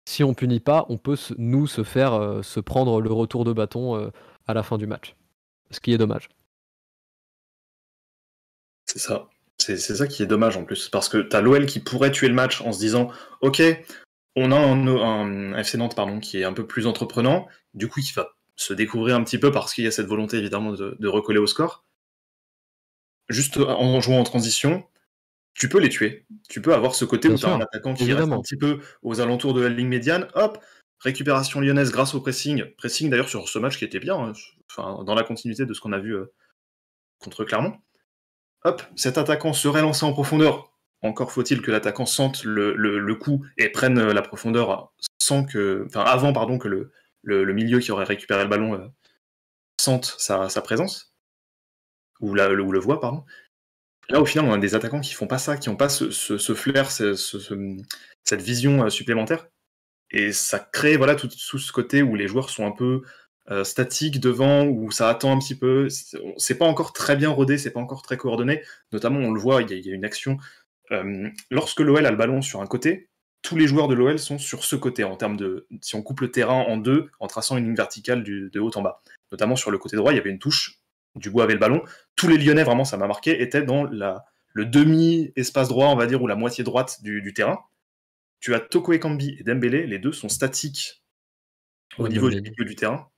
[0.07, 3.55] si on punit pas, on peut nous se faire euh, se prendre le retour de
[3.55, 4.11] bâton euh,
[4.46, 5.14] à la fin du match.
[5.72, 6.28] Ce qui est dommage.
[8.87, 9.28] C'est ça.
[9.58, 10.88] C'est ça qui est dommage en plus.
[10.88, 13.62] Parce que tu as l'OL qui pourrait tuer le match en se disant Ok,
[14.37, 18.12] on a un, FC Nantes pardon, qui est un peu plus entreprenant, du coup qui
[18.12, 21.38] va se découvrir un petit peu parce qu'il y a cette volonté évidemment de, recoller
[21.38, 21.85] au score.
[23.28, 24.85] Juste en jouant en transition,
[25.54, 26.26] tu peux les tuer.
[26.48, 28.80] Tu peux avoir ce côté où tu as un attaquant qui reste un petit peu
[29.02, 30.28] aux alentours de la ligne médiane.
[30.35, 30.62] Hop,
[31.02, 32.64] récupération lyonnaise grâce au pressing.
[32.76, 34.32] Pressing d'ailleurs sur ce match qui était bien, hein,
[35.04, 36.32] dans la continuité de ce qu'on a vu euh,
[37.18, 37.76] contre Clermont
[38.64, 40.72] hop, cet attaquant serait lancé en profondeur.
[41.02, 46.02] Encore faut-il que l'attaquant sente le, coup et prenne euh, la profondeur sans que, enfin,
[46.02, 48.86] avant pardon que le, le, milieu qui aurait récupéré le ballon euh,
[49.80, 51.12] sente sa, présence
[52.20, 53.24] ou, le, ou le voit pardon.
[54.08, 56.54] Là, au final, on a des attaquants qui font pas ça, qui n'ont pas ce,
[56.54, 59.46] flair, cette vision supplémentaire.
[60.12, 63.03] Et ça crée voilà tout, tout, ce côté où les joueurs sont un peu
[63.51, 65.88] euh, statique devant où ça attend un petit peu.
[66.37, 68.62] C'est pas encore très bien rodé, c'est pas encore très coordonné.
[68.92, 70.38] Notamment, on le voit, il y, a une action.
[70.90, 73.09] Euh, lorsque l'OL a le ballon sur un côté,
[73.42, 75.66] tous les joueurs de l'OL sont sur ce côté en termes de.
[75.81, 78.83] Si on coupe le terrain en deux en traçant une ligne verticale de haut en
[78.83, 79.03] bas.
[79.33, 80.79] Notamment sur le côté droit, il y avait une touche.
[81.16, 81.83] Dubois avait le ballon.
[82.16, 86.22] Tous les Lyonnais, vraiment, ça m'a marqué, étaient dans le demi-espace droit, on va dire,
[86.22, 87.59] ou la moitié droite du, terrain.
[88.42, 91.02] Tu as Toko Ekambi et Dembélé, les deux sont statiques
[91.96, 93.09] au niveau du milieu du terrain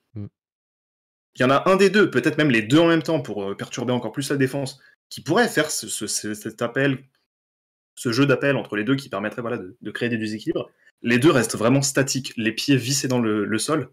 [1.37, 3.43] il y en a un des deux, peut-être même les deux en même temps pour
[3.43, 7.05] euh, perturber encore plus la défense, qui pourrait faire ce, cet appel,
[7.95, 10.71] ce jeu d'appel entre les deux qui permettrait voilà, de, créer des déséquilibres.
[11.03, 13.91] Les deux restent vraiment statiques, les pieds vissés dans le, sol,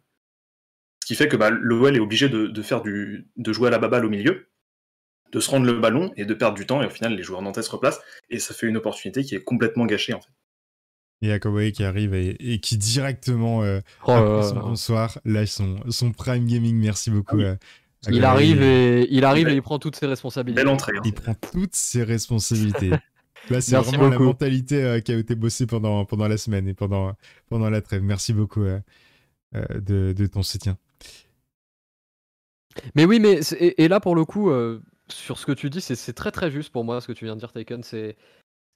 [1.02, 3.80] ce qui fait que bah, l'OL est obligé de, faire du, de jouer à la
[3.80, 4.48] baballe au milieu,
[5.32, 7.42] de se rendre le ballon et de perdre du temps, et au final les joueurs
[7.42, 10.32] nantais se replacent, et ça fait une opportunité qui est complètement gâchée en fait.
[11.22, 16.46] Et Akoboy qui arrive et, qui directement euh, oh son bonsoir lâche son, son Prime
[16.46, 16.76] Gaming.
[16.76, 17.40] Merci beaucoup.
[17.42, 17.56] Ah euh,
[18.10, 20.64] il, arrive et, il arrive et il prend toutes ses responsabilités.
[20.64, 20.94] Belle entrée.
[20.98, 21.02] Hein.
[21.06, 22.90] Il prend toutes ses responsabilités.
[23.50, 26.74] Là, c'est vraiment la mentalité euh, qui a été bossée pendant, pendant la semaine et
[26.74, 27.16] pendant,
[27.50, 28.02] pendant la trêve.
[28.02, 28.80] Merci beaucoup euh,
[29.54, 30.78] de, de, ton soutien.
[32.96, 34.52] Mais oui, mais et, là, pour le coup,
[35.08, 37.36] sur ce que tu dis, c'est très très juste pour moi, ce que tu viens
[37.36, 37.84] de dire, Taken.
[37.84, 38.16] C'est.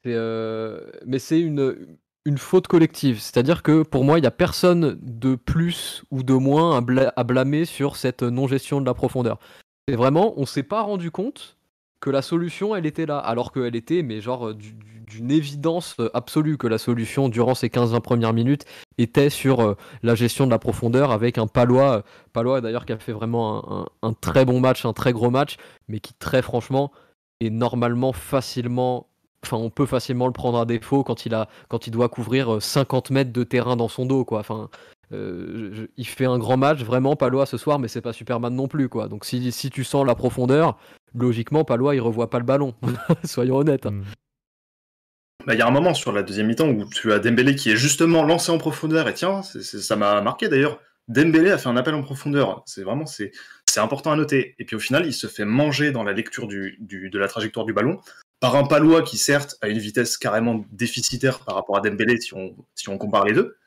[0.03, 3.19] mais c'est une, une faute collective.
[3.19, 6.77] C'est-à-dire que pour moi, il n'y a personne de plus ou de moins
[7.15, 9.39] à, blâmer sur cette non-gestion de la profondeur.
[9.87, 11.57] C'est vraiment, on s'est pas rendu compte
[11.99, 16.67] que la solution, elle était là, alors qu'elle était, mais genre, d'une évidence absolue que
[16.67, 18.65] la solution, durant ces 15-20 premières minutes,
[18.97, 22.97] était sur euh, la gestion de la profondeur avec un Palois, Palois d'ailleurs qui a
[22.97, 25.57] fait vraiment un, très bon match, un très gros match,
[25.87, 26.91] mais qui très franchement
[27.39, 29.07] est normalement facilement
[29.45, 32.61] enfin, on peut facilement le prendre à défaut quand il, a, quand il doit couvrir
[32.61, 34.25] 50 euh, mètres de terrain dans son dos.
[34.25, 34.39] Quoi.
[34.39, 34.69] Enfin,
[35.11, 38.67] euh, il fait un grand match, vraiment, Palois ce soir, mais c'est pas Superman non
[38.67, 38.89] plus.
[38.89, 39.07] Quoi.
[39.07, 40.77] Donc si, si tu sens la profondeur,
[41.13, 42.73] logiquement, Palois, il revoit pas le ballon.
[43.23, 43.85] Soyons honnêtes.
[43.85, 44.03] Hmm.
[45.45, 47.69] Bah, il y a un moment sur la deuxième mi-temps où tu as Dembélé qui
[47.69, 50.79] est justement lancé en profondeur, et tiens, ça m'a marqué d'ailleurs.
[51.07, 52.63] Dembélé a fait un appel en profondeur.
[52.65, 53.31] C'est vraiment c'est
[53.77, 54.55] important à noter.
[54.57, 57.65] Et puis au final, il se fait manger dans la lecture du, de la trajectoire
[57.65, 57.99] du ballon
[58.39, 62.33] par un Palois qui certes a une vitesse carrément déficitaire par rapport à Dembélé si
[62.33, 63.57] on, compare les deux.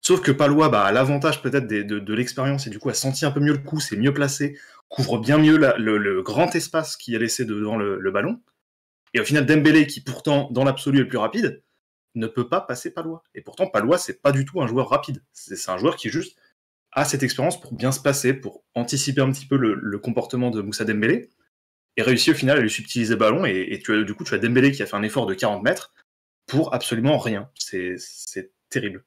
[0.00, 3.30] Sauf que Palois bah, a l'avantage peut-être de, l'expérience et du coup a senti un
[3.30, 7.18] peu mieux le coup, c'est mieux placé, couvre bien mieux le, grand espace qui est
[7.18, 8.40] laissé devant le, ballon.
[9.12, 11.62] Et au final, Dembélé, qui pourtant dans l'absolu est plus rapide,
[12.14, 13.22] ne peut pas passer Palois.
[13.34, 15.22] Et pourtant, Palois, c'est pas du tout un joueur rapide.
[15.32, 16.38] C'est un joueur qui juste
[16.92, 20.50] a cette expérience pour bien se passer, pour anticiper un petit peu le, le comportement
[20.50, 21.30] de Moussa Dembélé
[21.96, 23.44] et réussit au final à lui subtiliser le ballon.
[23.44, 25.62] Et, tu as, du coup, tu as Dembélé qui a fait un effort de 40
[25.62, 25.92] mètres
[26.46, 27.50] pour absolument rien.
[27.54, 27.96] C'est
[28.68, 29.04] terrible.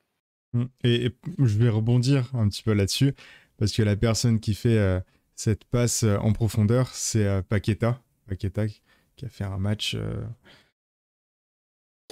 [0.53, 0.65] Mm.
[0.83, 3.13] Et, je vais rebondir un petit peu là-dessus,
[3.57, 4.99] parce que la personne qui fait euh,
[5.35, 8.01] cette passe euh, en profondeur, c'est euh, Paqueta.
[8.27, 8.67] Paqueta
[9.15, 9.95] qui a fait un match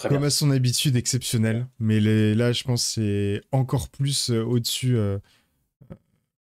[0.07, 1.67] comme à son habitude exceptionnel.
[1.79, 4.95] Mais là, je pense c'est encore plus au-dessus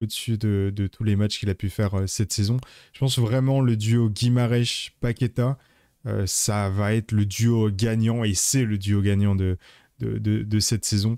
[0.03, 2.59] au-dessus de, tous les matchs qu'il a pu faire euh, cette saison.
[2.93, 5.59] Je pense vraiment le duo Guimarães-Paqueta,
[6.07, 9.59] euh, ça va être le duo gagnant et c'est le duo gagnant de,
[10.01, 11.17] de, cette saison.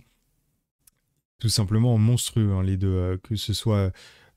[1.39, 3.93] Tout simplement monstrueux, hein, les deux, euh, que ce soit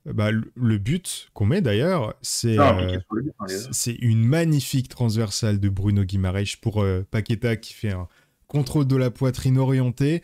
[0.06, 3.00] bah, le but qu'on met d'ailleurs, c'est hein,
[3.70, 8.08] c'est une magnifique transversale de Bruno Guimaraes pour Paqueta qui fait un
[8.48, 10.22] contrôle de la poitrine orienté,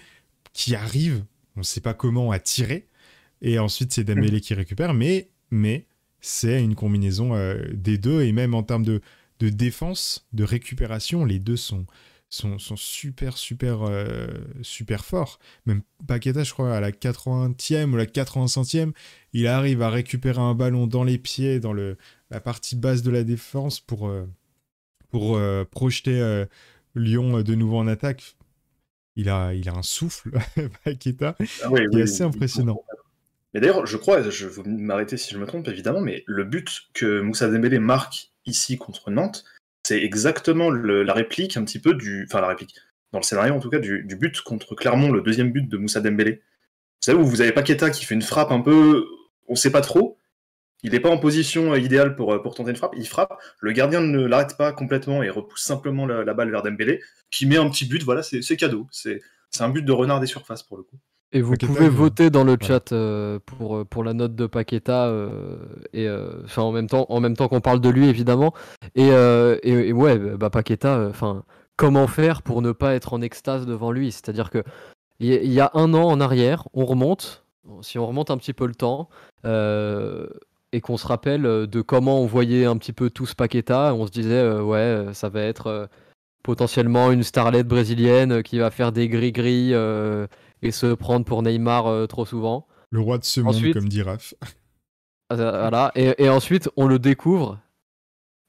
[0.53, 2.89] qui arrive, on ne sait pas comment, à tirer.
[3.43, 4.95] Et ensuite, c'est Dembélé qui récupère.
[4.95, 5.87] Mais, mais
[6.21, 8.23] c'est une combinaison euh, des deux.
[8.23, 9.01] Et même en termes de,
[9.41, 11.87] de défense, de récupération, les deux sont,
[12.29, 14.27] sont, sont super, super, euh,
[14.63, 15.39] super forts.
[15.67, 18.93] Même Paqueta, je crois, à la 80e ou la 85e,
[19.33, 21.97] il arrive à récupérer un ballon dans les pieds, dans le,
[22.31, 24.27] la partie basse de la défense pour, euh,
[25.11, 25.39] pour
[25.71, 26.45] projeter
[26.95, 28.37] Lyon de nouveau en attaque.
[29.19, 30.31] Il a, il a un souffle,
[30.85, 32.83] Paqueta, Ah oui, qui oui, est assez impressionnant.
[33.57, 36.91] Mais d'ailleurs, je crois, je vais m'arrêter si je me trompe évidemment, mais le but
[36.93, 39.47] que Moussa Dembélé marque ici contre Nantes,
[39.83, 42.75] c'est exactement la réplique un petit peu du, enfin la réplique,
[43.13, 46.03] dans le scénario en tout cas, du, but contre Clermont, le deuxième but de Moussa
[46.03, 46.33] Dembélé.
[46.33, 49.07] Vous savez où vous avez Paqueta qui fait une frappe un peu,
[49.49, 50.19] on sait pas trop.
[50.83, 52.93] Il n'est pas en position idéale pour, pour tenter une frappe.
[52.95, 56.63] Il frappe, le gardien ne l'arrête pas complètement et repousse simplement la, la balle vers
[56.63, 57.01] Dembélé,
[57.31, 58.03] qui met un petit but.
[58.03, 58.87] Voilà, c'est cadeau.
[58.91, 59.23] C'est
[59.61, 60.99] un but de renard des surfaces pour le coup.
[61.33, 64.47] Et vous Paqueta, pouvez voter dans le chat euh, pour, euh, pour la note de
[64.47, 65.59] Paqueta euh,
[65.93, 68.55] et euh, enfin en même temps en même temps qu'on parle de lui évidemment.
[68.95, 71.43] Et, et, et ouais bah Paqueta enfin
[71.77, 74.13] comment faire pour ne pas être en extase devant lui?
[74.13, 74.63] C'est-à-dire que
[75.19, 77.45] il y, y a un an en arrière on remonte
[77.83, 79.09] si on remonte un petit peu le temps
[79.45, 84.13] et qu'on se rappelle de comment on voyait un petit peu tous Paqueta on se
[84.13, 85.89] disait ouais ça va être
[86.47, 90.29] potentiellement une starlette brésilienne qui va faire des gris-gris euh,
[90.67, 92.67] et se prendre pour Neymar euh, trop souvent.
[92.91, 94.35] Le roi de ce monde, Ensuite- comme dit Raph.
[95.33, 95.93] Euh, Voilà.
[95.97, 97.59] Et, et ensuite, on le découvre.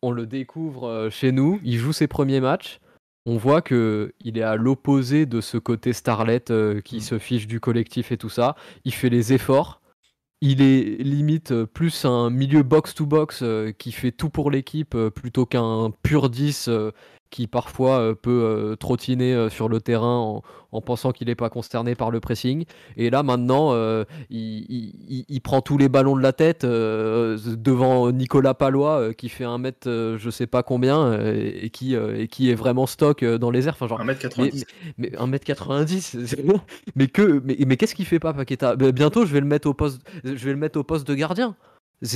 [0.04, 1.60] On le découvre euh, chez nous.
[1.64, 2.80] Il joue ses premiers matchs.
[3.26, 7.02] On voit que il est à l'opposé de ce côté starlet euh, qui Mm.
[7.02, 8.56] se fiche du collectif et tout ça.
[8.86, 9.82] Il fait les efforts.
[10.40, 15.48] Il est limite plus un milieu box-to-box euh, qui fait tout pour l'équipe euh, plutôt
[15.48, 16.92] qu'un pur 10 euh,
[17.30, 21.36] qui parfois euh, peut euh, trottiner euh, sur le terrain en, en pensant qu'il n'est
[21.36, 22.66] pas concerné par le pressing.
[22.98, 23.74] Et là maintenant,
[24.30, 29.30] il, il- il- il prend tous les ballons de la tête devant Nicolas Palois qui
[29.30, 33.52] fait un mètre je sais pas combien et, qui, et qui est vraiment stock dans
[33.52, 33.74] les airs.
[33.80, 34.66] Enfin, genre, 1m90.
[34.98, 36.60] mais 1m90, c'est bon.
[36.96, 38.76] mais que mais, mais qu'est-ce qu'il fait pas Paqueta?
[38.76, 41.16] Ben, Bientôt je vais le mettre au poste je vais le mettre au poste de
[41.16, 41.56] gardien.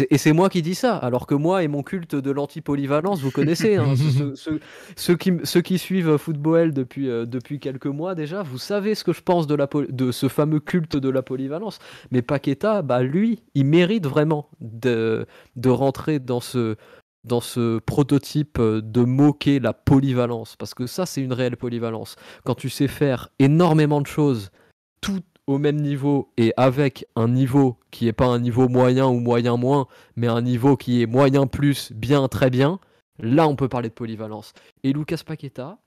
[0.09, 3.31] Et c'est moi qui dis ça, alors que moi et mon culte de l'anti-polyvalence, vous
[3.31, 4.59] connaissez, hein, ceux, ceux-
[4.95, 9.03] ceux qui, ceux qui suivent Football depuis, euh, depuis quelques mois déjà, vous savez ce
[9.03, 11.79] que je pense de, la, de ce fameux culte de la polyvalence.
[12.11, 15.25] Mais Paqueta, bah, lui, il mérite vraiment de,
[15.55, 16.75] de rentrer dans ce,
[17.23, 22.17] dans ce prototype euh, de moquer la polyvalence, parce que ça, c'est une réelle polyvalence.
[22.45, 24.51] Quand tu sais faire énormément de choses,
[25.01, 29.19] tout au même niveau et avec un niveau qui n'est pas un niveau moyen ou
[29.19, 32.79] moyen moins, mais un niveau qui est moyen plus, bien, très bien,
[33.19, 34.53] là, on peut parler de polyvalence.
[34.83, 35.77] Et Lucas Paqueta,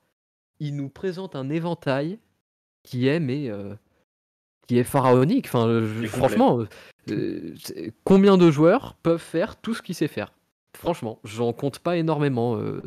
[0.59, 2.19] il nous présente un éventail
[2.83, 3.73] qui est, mais, euh,
[4.67, 5.47] qui est pharaonique.
[5.47, 6.07] Enfin, je- complet.
[6.07, 6.59] franchement,
[7.09, 7.55] euh,
[8.03, 10.31] combien de joueurs peuvent faire tout ce qu'il sait faire?
[10.77, 12.57] Franchement, j'en compte pas énormément.
[12.57, 12.81] euh,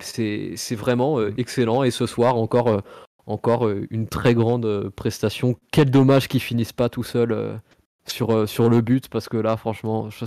[0.00, 1.82] c'est c'est vraiment euh, excellent.
[1.82, 2.82] Et ce soir, encore,
[3.28, 5.56] encore euh, une très grande euh, prestation.
[5.72, 7.56] Quel dommage qu'il finisse pas tout seul euh,
[8.06, 10.24] sur, sur le but, parce que là, franchement, je-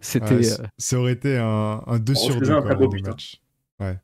[0.00, 0.34] c'était.
[0.34, 2.82] Ouais, ça aurait été un, un 2 On sur refaisait 2 un quoi, très beau
[2.84, 3.10] le but, hein.
[3.10, 3.40] match.
[3.80, 3.98] Ouais.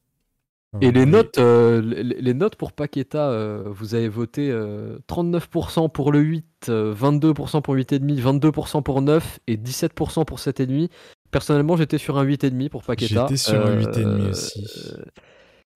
[0.81, 5.91] Et les notes, euh, les, les notes pour Paqueta, euh, vous avez voté euh, 39%
[5.91, 10.89] pour le 8, euh, 22% pour 8,5, 22% pour 9 et 17% pour 7,5.
[11.33, 13.27] Personnellement, j'étais sur un 8,5 pour Paqueta.
[13.29, 14.65] J'étais sur un Euh, 8,5 aussi.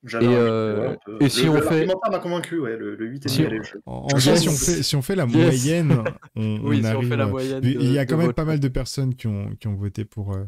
[0.07, 2.95] Et, euh, ouais, on peut- et si le- on le- fait- m'a convaincu, ouais, le,
[2.95, 3.43] le 8 et Si
[3.87, 3.91] on-.
[3.91, 4.27] En, Yes.
[4.27, 5.35] vrai, si on fait, si on fait la Yes.
[5.35, 6.05] moyenne,
[6.37, 7.09] on, oui, on si on arrive.
[7.09, 7.61] fait la moyenne.
[7.65, 8.37] Il y a quand même vote.
[8.37, 10.45] pas mal de personnes qui ont, qui ont voté pour, euh,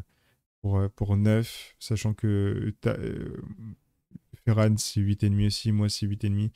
[0.61, 3.37] pour, euh, pour 9, sachant que euh,
[4.45, 6.51] Ferran c'est 8,5 aussi, moi c'est 8,5.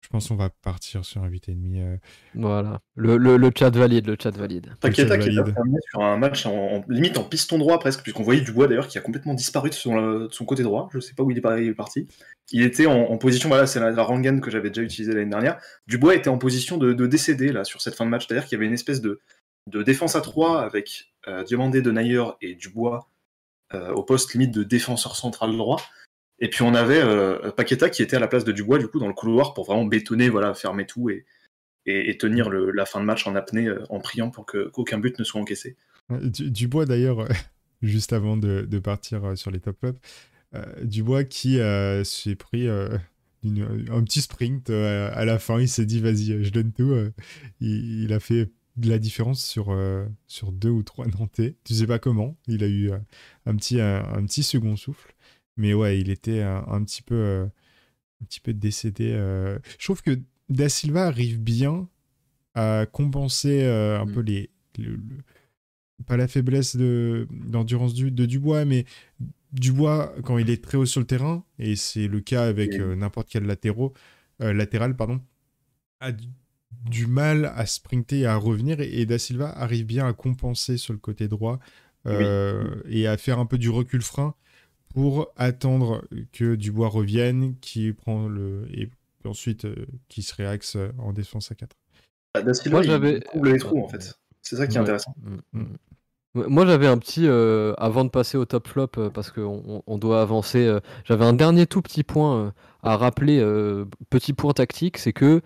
[0.00, 1.80] Je pense qu'on va partir sur un 8,5.
[1.82, 1.96] euh.
[2.34, 4.68] Voilà, le, le, le chat valide, le chat valide.
[4.80, 8.22] Paqueta qui est terminé sur un match en, en- limite en piston droit presque, puisqu'on
[8.22, 10.88] voyait Dubois d'ailleurs qui a complètement disparu de son, de son côté droit.
[10.94, 12.06] Je sais pas où il est parti.
[12.52, 15.30] Il était en, en position, voilà, c'est la, la rengaine que j'avais déjà utilisée l'année
[15.30, 15.60] dernière.
[15.88, 18.56] Dubois était en position de, de décéder là sur cette fin de match, c'est-à-dire qu'il
[18.56, 19.20] y avait une espèce de,
[19.70, 23.10] de défense à 3 avec euh, Diomandé, De Nayer et Dubois
[23.74, 25.82] euh, au poste limite de défenseur central droit.
[26.40, 29.00] Et puis on avait euh, Paqueta qui était à la place de Dubois du coup
[29.00, 31.24] dans le couloir pour vraiment bétonner, voilà, fermer tout et,
[31.86, 35.24] et, tenir la fin de match en apnée euh, en priant pour qu'aucun but ne
[35.24, 35.76] soit encaissé.
[36.10, 37.26] Dubois d'ailleurs,
[37.82, 39.96] juste avant de, partir euh, sur les top up,
[40.54, 42.96] euh, Dubois qui euh, s'est pris euh,
[43.44, 46.90] un petit sprint euh, à la fin, il s'est dit vas-y, je donne tout.
[46.92, 47.12] euh,
[47.60, 49.76] il, il a fait de la différence sur,
[50.28, 51.56] sur deux ou trois Nantais.
[51.64, 52.36] Tu sais pas comment.
[52.46, 52.92] Il a eu
[53.44, 55.12] un, petit, un, petit second souffle.
[55.58, 57.48] Mais ouais, il était un, petit peu
[58.22, 59.10] un petit peu décédé.
[59.78, 61.88] Je trouve que Da Silva arrive bien
[62.54, 64.12] à compenser un mm.
[64.12, 64.50] peu les,
[66.06, 68.84] pas la faiblesse d'endurance de, de Dubois, mais
[69.52, 72.94] Dubois, quand il est très haut sur le terrain, et c'est le cas avec euh,
[72.94, 73.92] n'importe quel latéraux,
[74.42, 75.20] euh, latéral, pardon,
[76.00, 80.76] a du, mal à sprinter et à revenir, et, Da Silva arrive bien à compenser
[80.76, 81.58] sur le côté droit
[82.06, 84.34] euh, et à faire un peu du recul frein
[84.98, 88.90] pour attendre que Dubois revienne, qui prend le et
[89.24, 89.64] ensuite
[90.08, 91.76] qui se réaxe en défense à 4.
[92.34, 94.18] Ah, da Silva, il trouve les trous en fait.
[94.42, 95.14] C'est ça qui est intéressant.
[95.22, 95.76] Mm, mm.
[96.34, 99.98] Moi, j'avais un petit, euh, avant de passer au top flop, euh, parce qu'on on
[99.98, 103.40] doit avancer, euh, j'avais un dernier tout petit point à rappeler,
[104.10, 105.42] petit point tactique, c'est que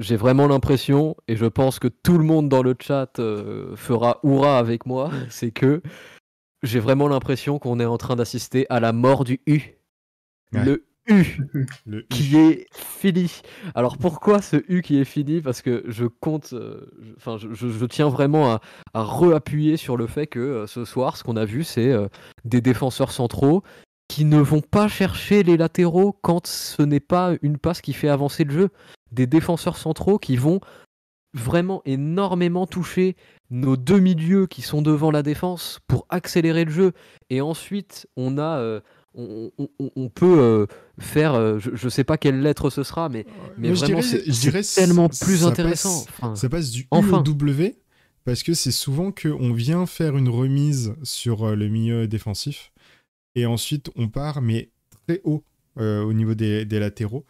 [0.00, 3.20] j'ai vraiment l'impression, et je pense que tout le monde dans le chat
[3.76, 5.80] fera hurrah avec moi, c'est que
[6.62, 9.60] j'ai vraiment l'impression qu'on est en train d'assister à la mort du U.
[10.52, 11.24] Le U
[12.10, 13.42] qui est fini.
[13.74, 15.40] Alors pourquoi ce U qui est fini?
[15.40, 16.86] Parce que je compte, euh,
[17.16, 18.60] enfin je, tiens vraiment à,
[18.94, 22.06] à reappuyer sur le fait que euh, ce soir, ce qu'on a vu, c'est euh,
[22.44, 23.62] des défenseurs centraux
[24.08, 28.08] qui ne vont pas chercher les latéraux quand ce n'est pas une passe qui fait
[28.08, 28.68] avancer le jeu.
[29.10, 30.60] Des défenseurs centraux qui vont
[31.34, 33.16] vraiment énormément toucher
[33.50, 36.92] nos deux milieux qui sont devant la défense pour accélérer le jeu.
[37.30, 38.80] Et ensuite, on a
[39.14, 40.66] on, peut euh,
[40.98, 43.26] faire, euh, je, ne sais pas quelle lettre ce sera, mais,
[43.58, 46.04] mais vraiment, c'est tellement plus intéressant.
[46.34, 47.76] ça passe du U au W,
[48.24, 52.72] parce que c'est souvent qu'on vient faire une remise sur euh, le milieu défensif,
[53.34, 54.70] et ensuite on part, mais
[55.06, 55.44] très haut
[55.78, 57.24] au niveau des, latéraux,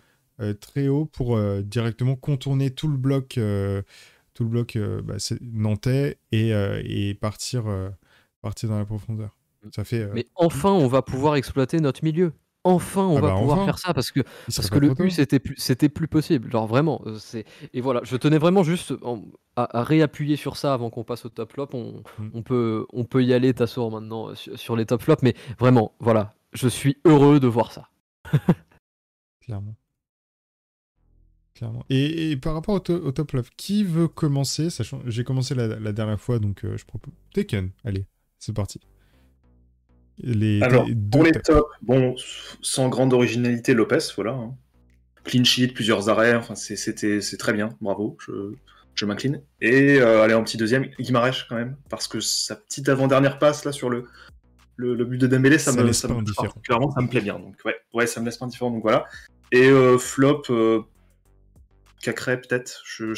[0.61, 3.39] très haut pour directement contourner tout le bloc,
[4.35, 7.65] tout le bloc bah, nantais et, et partir,
[8.43, 9.37] partir dans la profondeur.
[9.85, 12.33] fait, euh, Mais enfin, on va pouvoir exploiter notre milieu.
[12.65, 14.21] Enfin, on ah va bah, pouvoir faire ça parce que,
[14.55, 16.51] parce que le U, c'était plus, c'était plus possible.
[16.51, 17.03] Genre vraiment.
[17.07, 17.45] Euh, c'est...
[17.73, 18.95] Et voilà, je tenais vraiment juste
[19.57, 21.71] à, réappuyer sur ça avant qu'on passe au top flop.
[21.73, 22.31] On, mm.
[22.35, 25.23] on, peut, on peut y aller, Tassour, maintenant euh, sur, les top flops.
[25.23, 27.89] Mais vraiment, voilà, je suis heureux de voir ça.
[29.41, 29.75] Clairement.
[31.55, 31.85] Clairement.
[31.91, 36.39] Et, par rapport au, top flop, qui veut commencer Sachant, j'ai commencé la, dernière fois,
[36.39, 37.13] donc je propose.
[37.35, 38.07] Tekken, allez,
[38.39, 38.81] c'est parti.
[40.63, 42.15] Alors, pour les tops, bon,
[42.61, 44.33] sans grande originalité, Lopez, voilà.
[44.33, 44.55] Hein.
[45.25, 48.55] Clean sheet, plusieurs arrêts, enfin, c'était, c'est très bien, bravo, je,
[48.95, 49.43] je m'incline.
[49.61, 53.65] Et euh, allez, en petit deuxième, Guimarães quand même, parce que sa petite avant-dernière passe
[53.65, 54.05] là sur le,
[54.77, 56.43] le, but de Dembélé, ça, me, ça, me, ça
[57.01, 57.39] me plaît bien.
[57.39, 59.07] Donc ouais, ouais, ça me laisse pas indifférent, donc voilà.
[59.53, 60.83] Et euh, flop, euh,
[62.03, 63.15] Cacré peut-être, je,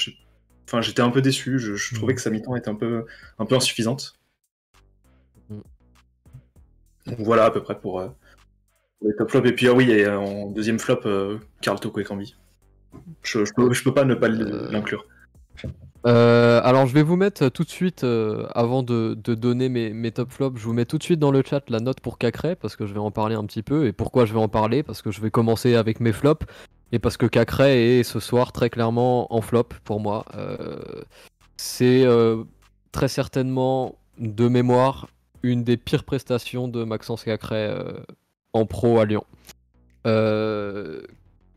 [0.69, 2.17] enfin, j'étais un peu déçu, je, trouvais mm.
[2.17, 3.07] que sa mi-temps était un peu,
[3.39, 4.19] un peu insuffisante.
[7.07, 8.09] Donc voilà à peu près pour, euh,
[9.03, 9.49] les top flops.
[9.49, 12.37] Et puis ah oui, en deuxième flop, euh, Karl Toko et Cambi.
[13.23, 15.05] Je, je, peux, pas ne pas euh, l'inclure.
[16.05, 18.05] alors je vais vous mettre tout de suite,
[18.55, 21.69] avant de, donner mes, top flops, je vous mets tout de suite dans le chat
[21.69, 23.87] la note pour Cacré, parce que je vais en parler un petit peu.
[23.87, 24.83] Et pourquoi je vais en parler?
[24.83, 26.47] Parce que je vais commencer avec mes flops,
[26.93, 30.25] et parce que Cacré est ce soir très clairement en flop pour moi.
[31.57, 32.05] C'est
[32.93, 35.09] très certainement de mémoire
[35.43, 37.93] une des pires prestations de Maxence Cacré euh,
[38.53, 39.25] en pro à Lyon.
[40.07, 41.03] Euh,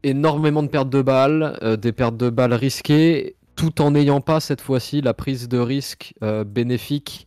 [0.03, 4.39] énormément de pertes de balles, euh, des pertes de balles risquées, tout en n'ayant pas
[4.39, 6.13] cette fois-ci la prise de risque
[6.45, 7.25] bénéfique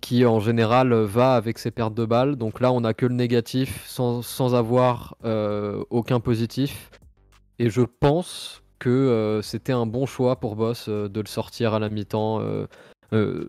[0.00, 2.36] qui en général va avec ces pertes de balles.
[2.36, 5.16] Donc là, on n'a que le négatif sans, avoir
[5.90, 6.90] aucun positif.
[7.60, 11.90] Et je pense que c'était un bon choix pour Boss de le sortir à la
[11.90, 12.40] mi-temps
[13.12, 13.44] euh,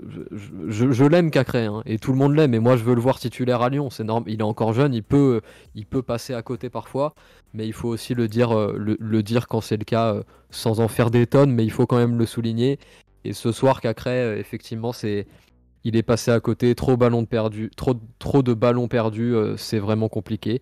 [0.69, 3.19] je, l'aime Cacré, hein, et tout le monde l'aime, et moi je veux le voir
[3.19, 3.89] titulaire à Lyon.
[3.89, 5.41] C'est normal, il est encore jeune, il peut,
[5.75, 7.13] il peut passer à côté parfois,
[7.53, 10.79] mais il faut aussi le dire, euh, le, dire quand c'est le cas, euh, sans
[10.79, 12.79] en faire des tonnes, mais il faut quand même le souligner.
[13.23, 15.27] Et ce soir, Cacré, effectivement, c'est,
[15.83, 20.59] il est passé à côté, trop, ballon perdu, trop de ballons perdus, c'est vraiment compliqué.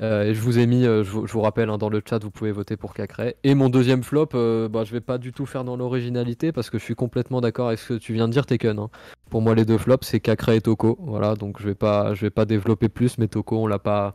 [0.00, 2.30] Euh, et je vous ai mis, euh, je, vous, rappelle, hein, dans le chat, vous
[2.30, 3.36] pouvez voter pour Cacré.
[3.42, 6.70] Et mon deuxième flop, euh, bah, je vais pas du tout faire dans l'originalité parce
[6.70, 8.78] que je suis complètement d'accord avec ce que tu viens de dire, Tekken.
[8.78, 8.90] Hein.
[9.30, 10.96] Pour moi, les deux flops, c'est Cacré et Toko.
[11.00, 14.14] Voilà, donc je vais pas, je vais pas développer plus, mais Toko, on l'a pas,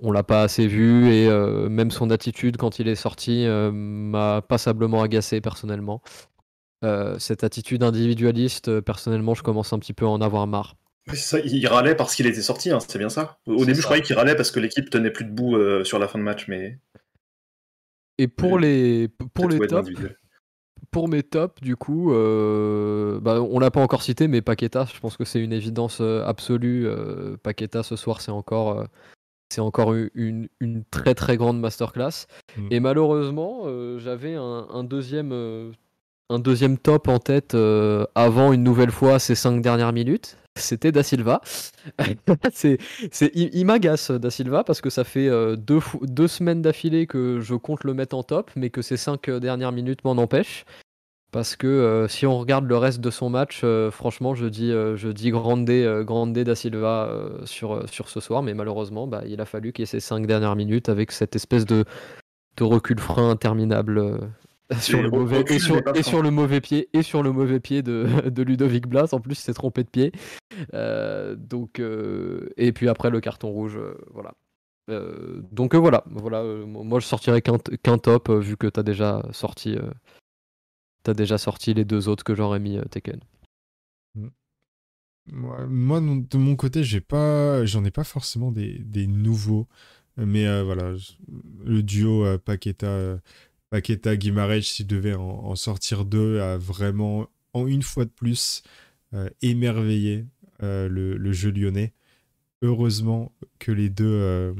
[0.00, 1.28] on l'a pas assez vu et
[1.68, 6.02] même son attitude quand il est sorti m'a passablement agacé personnellement.
[7.18, 10.76] cette attitude individualiste, personnellement, je commence un petit peu à en avoir marre.
[11.14, 13.38] Ça, il râlait parce qu'il était sorti, hein, c'est bien ça.
[13.46, 16.08] Au début, je croyais qu'il râlait parce que l'équipe tenait plus debout euh, sur la
[16.08, 16.78] fin de match, mais.
[18.18, 19.90] Et pour les pour les tops,
[20.90, 24.98] pour mes tops, du coup, euh, bah, on l'a pas encore cité, mais Paqueta, je
[25.00, 26.86] pense que c'est une évidence euh, absolue.
[26.86, 28.84] Euh, Paqueta ce soir, c'est encore,
[29.50, 32.26] c'est encore une, une, très très grande masterclass.
[32.56, 32.68] Mm.
[32.70, 33.64] Et malheureusement,
[33.98, 35.32] j'avais un, deuxième,
[36.30, 37.56] un deuxième top en tête
[38.14, 41.40] avant une nouvelle fois ces cinq dernières minutes c'était Da Silva.
[42.52, 42.78] c'est,
[43.34, 47.54] il, m'agace Da Silva parce que ça fait euh, deux, deux semaines d'affilée que je
[47.54, 50.64] compte le mettre en top, mais que ces cinq euh, dernières minutes m'en empêchent.
[51.30, 55.08] Parce que euh, si on regarde le reste de son match, franchement, je dis, je
[55.08, 55.70] dis grande,
[56.04, 57.12] grande Da Silva
[57.44, 60.26] sur, sur ce soir, mais malheureusement, bah, il a fallu qu'il y ait ces cinq
[60.26, 61.84] dernières minutes avec cette espèce de,
[62.56, 64.20] de recul frein interminable
[64.80, 67.82] sur le mauvais, et, sur, et sur, le mauvais pied et sur le mauvais pied
[67.82, 69.08] de, de Ludovic Blas.
[69.12, 70.12] En plus il s'est trompé de pied.
[70.74, 74.34] Euh, donc euh, et puis après le carton rouge euh, voilà.
[75.52, 76.04] Donc voilà.
[76.06, 79.76] Voilà moi je sortirais qu'un top vu que t'as déjà sorti
[81.02, 83.20] t'as déjà sorti les deux autres que j'aurais mis Tekken.
[84.14, 84.28] Mm.
[85.32, 89.66] moi de mon côté j'ai pas j'en ai pas forcément des, des nouveaux.
[90.16, 90.94] Mais voilà
[91.64, 93.18] le duo Paqueta
[93.70, 98.62] Paqueta Guimarães, s'il devait en, sortir deux, a vraiment, en une fois de plus,
[99.14, 100.26] euh, émerveillé
[100.62, 101.92] euh, le, jeu lyonnais.
[102.62, 104.54] Heureusement que les deux, euh,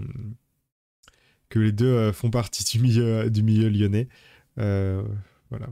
[2.12, 4.08] font partie du milieu, lyonnais.
[4.56, 5.68] voilà,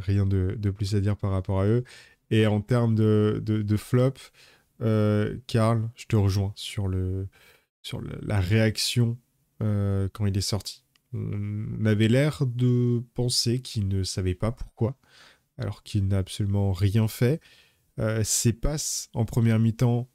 [0.00, 1.84] rien de, plus à dire par rapport à eux.
[2.30, 4.14] Et en termes de, flop,
[5.46, 9.18] Karl, je te rejoins sur la réaction
[9.58, 10.83] quand il est sorti
[11.14, 14.98] on avait l'air de penser qu'il ne savait pas pourquoi,
[15.58, 17.40] alors qu'il n'a absolument rien fait.
[18.00, 20.08] Euh, ses passes en première mi-temps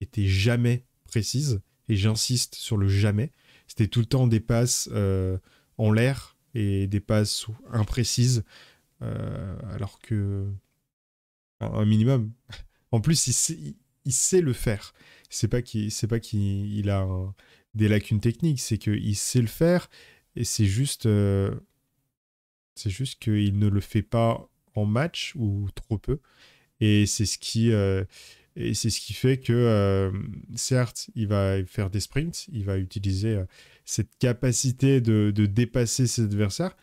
[0.00, 3.32] étaient jamais précises, et j'insiste sur le jamais.
[3.66, 5.38] C'était tout le temps des passes euh,
[5.76, 8.44] en l'air et des passes imprécises,
[9.02, 10.50] euh, alors que
[11.60, 12.32] un minimum.
[12.92, 14.94] En plus, il sait, le faire.
[15.28, 17.06] C'est pas qu'il, a
[17.74, 19.88] des lacunes techniques, c'est qu'il sait le faire
[20.36, 21.54] et c'est juste, euh,
[22.74, 26.18] c'est juste qu'il ne le fait pas en match ou trop peu.
[26.80, 28.04] Et c'est ce qui, euh,
[28.56, 30.12] et c'est ce qui fait que, euh,
[30.54, 33.42] certes, il va faire des sprints, il va utiliser
[33.84, 36.76] cette capacité de, de, dépasser ses adversaires,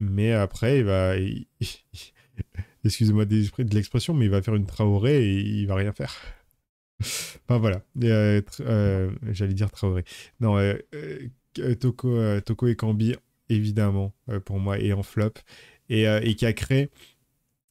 [0.00, 1.14] mais après, il va,
[2.84, 6.14] excusez-moi de l'expression, mais il va faire une Traoré et il va rien faire.
[7.00, 10.04] enfin voilà, j'allais dire Traoré.
[10.40, 10.56] Non,
[11.78, 13.14] Toko, euh, Toko et Kambi,
[13.48, 15.34] évidemment, euh, pour moi, et en flop.
[15.88, 16.90] Et, et qui a créé.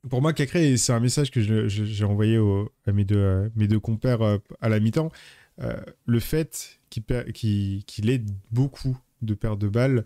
[0.10, 2.40] Pour moi, créé, c'est un message que j'ai envoyé
[2.88, 4.22] à mes deux, mes deux compères
[4.62, 5.12] à la mi-temps.
[5.58, 10.06] le fait qu'il ait beaucoup de pertes de balles,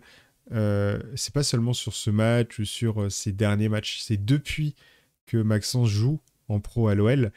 [1.14, 4.74] c'est pas seulement sur ce match ou sur ces derniers matchs, c'est depuis
[5.26, 6.18] que Maxence joue
[6.48, 7.30] en pro à l'OL,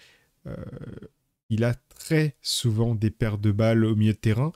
[1.50, 4.52] il a très souvent des pertes de balles au milieu de terrain.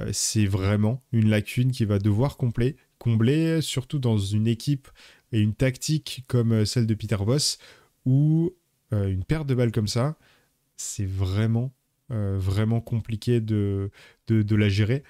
[0.00, 4.88] Euh, c'est vraiment une lacune qui va devoir combler, surtout dans une équipe
[5.32, 7.58] et une tactique comme euh, celle de Peter Boss,
[8.04, 8.54] où
[8.92, 10.16] euh, une perte de balles comme ça,
[10.76, 11.72] c'est vraiment,
[12.10, 13.90] vraiment compliqué de,
[14.26, 15.02] de, la gérer.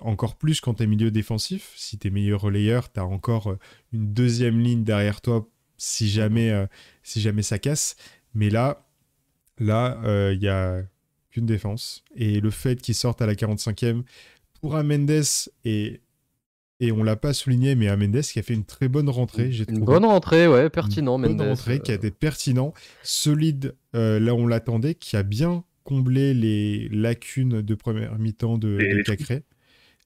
[0.00, 1.72] encore plus quand tu es milieu défensif.
[1.76, 3.56] Si tu es meilleur relayeur, tu as encore
[3.92, 6.66] une deuxième ligne derrière toi si jamais,
[7.04, 7.94] si jamais ça casse.
[8.34, 8.88] Mais là,
[9.58, 10.00] là,
[10.32, 10.82] il y a
[11.30, 12.04] qu'une défense.
[12.14, 14.02] Et le fait qu'il sorte à la 45e
[14.60, 15.10] pour un Mendes,
[15.64, 16.00] et,
[16.80, 19.52] et on l'a pas souligné, mais un Mendes qui a fait une très bonne rentrée.
[19.52, 24.20] J'ai une bonne rentrée, ouais, pertinent, une bonne rentrée qui a été pertinent, solide euh,
[24.20, 29.02] là où on l'attendait, qui a bien comblé les lacunes de première mi-temps de, les,
[29.02, 29.44] Cacré.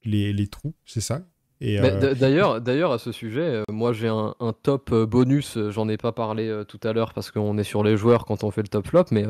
[0.05, 1.27] Les, les, trous, c'est ça.
[1.63, 6.13] Euh, d'ailleurs, d'ailleurs, à ce sujet, euh, moi j'ai un, top bonus, j'en ai pas
[6.13, 8.87] parlé tout à l'heure parce qu'on est sur les joueurs quand on fait le top
[8.87, 9.25] flop, mais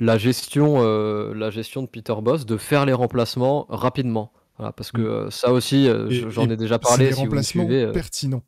[0.00, 4.32] la gestion, euh, la gestion de Peter Boss de faire les remplacements rapidement.
[4.58, 5.06] parce que mm.
[5.06, 7.12] euh, ça aussi, euh, j'en ai déjà parlé.
[7.12, 8.42] Si remplacements pertinents.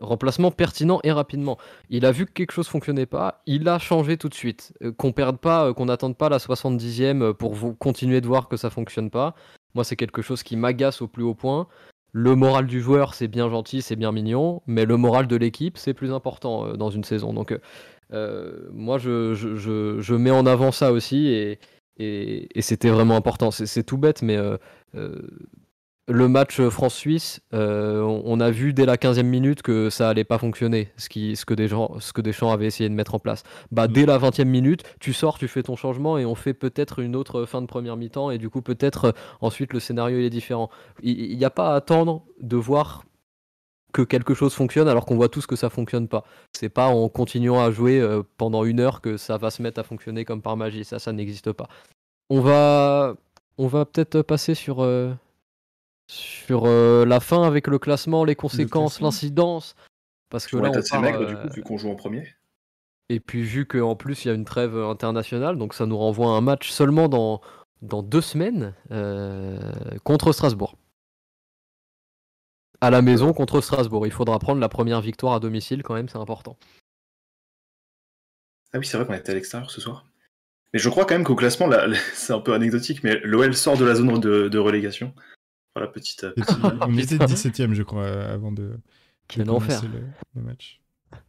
[0.00, 1.56] Remplacement pertinent et rapidement.
[1.88, 4.72] Il a vu que quelque chose fonctionnait pas, il a changé tout de suite.
[4.96, 8.70] qu'on perde pas, qu'on n'attende pas la 70e pour vous continuer de voir que ça
[8.70, 9.34] fonctionne pas.
[9.74, 11.68] Moi, c'est quelque chose qui m'agace au plus haut point.
[12.10, 15.78] Le moral du joueur, c'est bien gentil, c'est bien mignon, mais le moral de l'équipe,
[15.78, 17.32] c'est plus important dans une saison.
[17.32, 17.56] Donc,
[18.10, 21.58] moi, je, je, je, mets en avant ça aussi et,
[21.98, 23.50] et, c'était vraiment important.
[23.50, 24.56] C'est tout bête, mais euh,
[24.94, 25.22] euh,
[26.08, 30.92] le match France-Suisse, on, a vu dès la 15e minute que ça allait pas fonctionner,
[30.96, 33.42] ce, qui, ce, que des gens, ce que Deschamps avait essayé de mettre en place.
[33.70, 36.98] Bah, dès la 20e minute, tu sors, tu fais ton changement et on fait peut-être
[36.98, 40.30] une autre fin de première mi-temps et du coup, peut-être ensuite le scénario il est
[40.30, 40.68] différent.
[41.02, 43.04] Il n'y a pas à attendre de voir
[43.94, 46.24] que quelque chose fonctionne alors qu'on voit tous que ça fonctionne pas.
[46.52, 49.80] C'est pas en continuant à jouer euh, pendant une heure que ça va se mettre
[49.80, 50.84] à fonctionner comme par magie.
[50.84, 51.68] Ça, ça n'existe pas.
[52.28, 53.14] On va,
[53.56, 55.14] on va peut-être passer sur, euh,
[56.08, 59.76] sur euh, la fin avec le classement, les conséquences, l'incidence.
[60.28, 62.26] Parce que là, on part, maigre, du coup, vu qu'on joue en premier.
[63.10, 66.28] Et puis vu qu'en plus il y a une trêve internationale, donc ça nous renvoie
[66.28, 67.42] à un match seulement dans,
[67.82, 68.72] dans deux semaines
[70.04, 70.74] contre Strasbourg
[72.84, 74.06] à la maison contre Strasbourg.
[74.06, 76.56] Il faudra prendre la première victoire à domicile quand même, c'est important.
[78.72, 80.06] Ah oui, c'est vrai qu'on était à l'extérieur ce soir.
[80.72, 81.70] Mais je crois quand même qu'au classement,
[82.14, 85.14] c'est un peu anecdotique, mais l'OL sort de la zone de, relégation.
[85.74, 86.24] Voilà, petite.
[86.24, 86.34] Euh,
[86.80, 88.78] on était 17ème, je crois, avant de.
[89.28, 89.82] Quel enfer.
[90.34, 90.80] Le, match.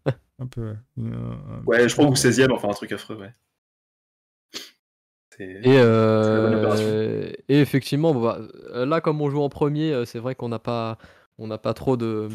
[0.39, 0.75] Un peu.
[1.65, 3.31] ouais, je crois, ou 16ème, enfin un truc affreux, ouais.
[5.39, 8.39] Et, euh, et, effectivement, bah,
[8.73, 10.97] là, comme on joue en premier, euh, c'est vrai qu'on n'a pas,
[11.38, 12.29] on n'a pas trop de,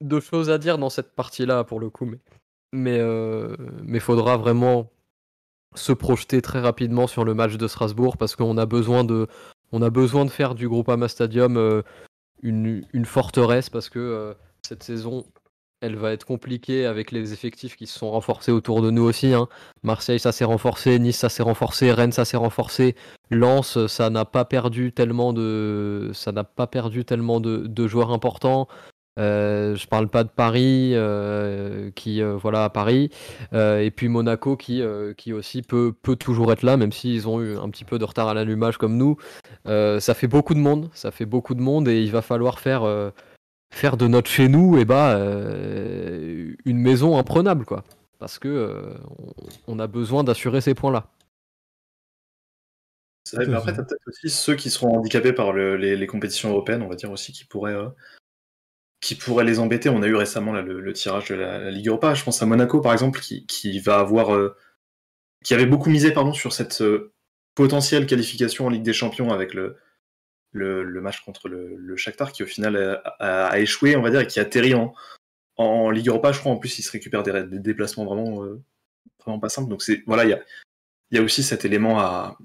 [0.00, 2.18] de choses à dire dans cette partie-là pour le coup, mais
[2.72, 4.90] mais euh, mais faudra vraiment
[5.74, 9.26] se projeter très rapidement sur le match de Strasbourg parce qu'on a besoin de
[9.72, 11.82] on a besoin de faire du Groupama Stadium euh,
[12.42, 14.34] une, forteresse parce que euh,
[14.66, 15.26] cette saison
[15.80, 19.34] elle va être compliquée avec les effectifs qui se sont renforcés autour de nous aussi.
[19.34, 19.48] Hein.
[19.82, 22.94] Marseille, ça s'est renforcé, Nice, ça s'est renforcé, Rennes, ça s'est renforcé,
[23.30, 28.68] Lens, ça n'a pas perdu tellement de, ça n'a pas perdu tellement de, joueurs importants.
[29.18, 33.08] Euh, je parle pas de Paris, euh, qui euh, voilà à Paris,
[33.54, 34.82] euh, et puis Monaco qui,
[35.32, 38.28] aussi peut, peut toujours être là, même s'ils ont eu un petit peu de retard
[38.28, 39.16] à l'allumage comme nous.
[39.66, 42.82] ça fait beaucoup de monde, ça fait beaucoup de monde, et il va falloir faire
[43.70, 47.84] faire de notre chez nous eh bah, euh, une maison imprenable quoi.
[48.18, 48.94] Parce que euh,
[49.66, 51.10] on, a besoin d'assurer ces points là
[53.36, 56.94] mais après t'as peut-être aussi ceux qui seront handicapés par les, compétitions européennes on va
[56.94, 59.88] dire aussi qui pourraient euh, les embêter.
[59.88, 62.14] On a eu récemment le, tirage de la, Ligue Europa.
[62.14, 64.52] Je pense à Monaco par exemple qui, qui va avoir
[65.44, 66.84] qui avait beaucoup misé pardon sur cette
[67.56, 69.76] potentielle qualification en Ligue des Champions avec le
[70.52, 74.26] le, match contre le, le, Shakhtar qui au final a, échoué, on va dire, et
[74.26, 74.94] qui atterrit en,
[75.56, 76.32] en Ligue Europa.
[76.32, 78.62] Je crois en plus il se récupère des, déplacements vraiment, euh,
[79.20, 79.68] vraiment pas simples.
[79.68, 80.40] Donc c'est voilà, il y a,
[81.12, 82.38] y a, aussi cet élément à,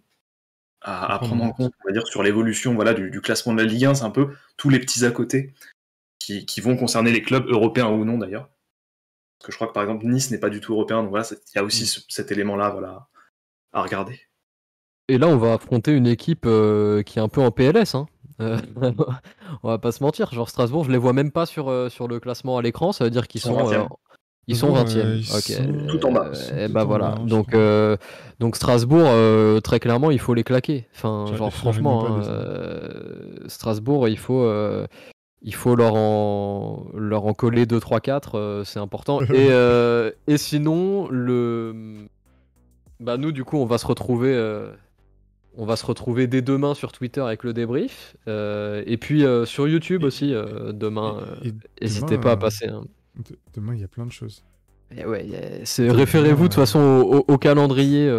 [0.81, 3.85] à, prendre en compte, on va dire, sur l'évolution voilà, du, classement de la Ligue
[3.85, 3.95] 1.
[3.95, 5.53] C'est un peu tous les petits à côté
[6.19, 8.49] qui, qui vont concerner les clubs européens ou non d'ailleurs.
[9.39, 11.25] Parce que je crois que par exemple Nice n'est pas du tout européen, donc voilà,
[11.31, 12.03] il y a aussi mm.
[12.09, 13.07] cet élément-là voilà,
[13.73, 14.21] à regarder.
[15.12, 17.95] Et là, on va affronter une équipe euh, qui est un peu en PLS.
[17.95, 18.05] Hein.
[18.39, 18.57] Euh,
[19.62, 20.32] on va pas se mentir.
[20.32, 22.93] Genre Strasbourg, je les vois même pas sur, euh, sur le classement à l'écran.
[22.93, 23.57] Ça veut dire qu'ils sont,
[24.47, 25.88] ils sont 20e.
[25.88, 26.32] Tout en bas.
[26.57, 27.16] Et bah voilà.
[27.26, 27.53] donc,
[28.39, 29.09] donc Strasbourg,
[29.62, 30.88] très clairement, il faut les claquer.
[30.95, 32.22] Enfin, genre franchement, hein,
[33.47, 34.49] Strasbourg, il faut,
[35.41, 38.64] il faut leur en, leur en coller 2, 3, 4.
[38.64, 39.20] c'est important.
[39.34, 39.49] et,
[40.28, 42.07] et sinon, le,
[43.01, 44.34] bah nous, du coup, on va se retrouver
[45.57, 48.15] on va se retrouver dès demain sur Twitter avec le débrief.
[48.27, 51.25] Euh, et puis euh, sur YouTube aussi, euh, demain.
[51.81, 52.67] N'hésitez pas à passer.
[52.67, 52.83] Hein.
[53.53, 54.43] Demain, il y a plein de choses.
[54.95, 55.27] ouais,
[55.77, 58.09] Référez-vous de toute façon au, calendrier.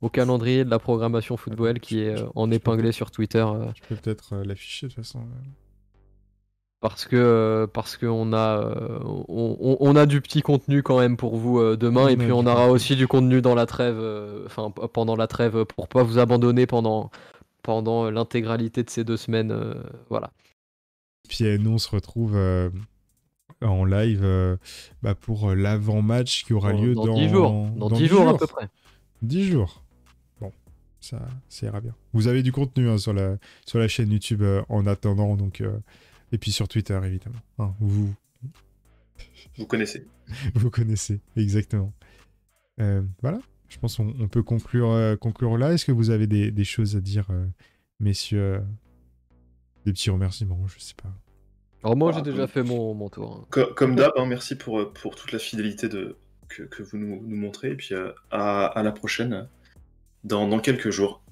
[0.00, 3.44] au calendrier de la programmation football qui est en épinglé sur Twitter.
[3.74, 5.24] Je peux peut-être l'afficher de toute façon
[6.82, 8.74] parce que parce qu'on a
[9.06, 12.08] on, on, a du petit contenu quand même pour vous euh, demain.
[12.08, 15.64] Et puis on aura aussi du contenu dans la trêve euh, enfin pendant la trêve
[15.64, 17.10] pour pas vous abandonner pendant
[17.62, 19.74] pendant l'intégralité de ces deux semaines euh,
[20.10, 20.32] voilà.
[21.28, 22.36] Puis nous on se retrouve
[23.62, 24.58] en live
[25.02, 27.68] bah, pour l'avant-match qui aura lieu dans, 10 jours.
[27.76, 28.68] dans, 10, jours, à peu près.
[29.22, 29.84] 10 jours.
[30.40, 30.50] Bon
[31.00, 31.94] ça, ça ira bien.
[32.12, 35.62] Vous avez du contenu hein, sur la sur la chaîne YouTube en attendant donc
[36.32, 37.38] et puis sur Twitter, évidemment.
[37.58, 38.12] Hein, vous...
[39.56, 40.06] vous connaissez.
[40.54, 41.92] vous connaissez, exactement.
[42.80, 45.72] Euh, voilà, je pense qu'on peut conclure, euh, conclure là.
[45.72, 47.46] Est-ce que vous avez des, choses à dire, euh,
[48.00, 48.62] messieurs
[49.84, 51.12] Des petits remerciements, je sais pas.
[51.84, 53.46] Alors moi, j'ai ah, déjà fait mon, mon tour.
[53.54, 53.64] Hein.
[53.76, 56.16] Comme, d'hab, hein, merci pour, pour toute la fidélité de,
[56.48, 57.72] que, vous nous, nous, montrez.
[57.72, 57.94] Et puis
[58.30, 59.48] à, à, la prochaine,
[60.24, 61.22] dans, dans quelques jours.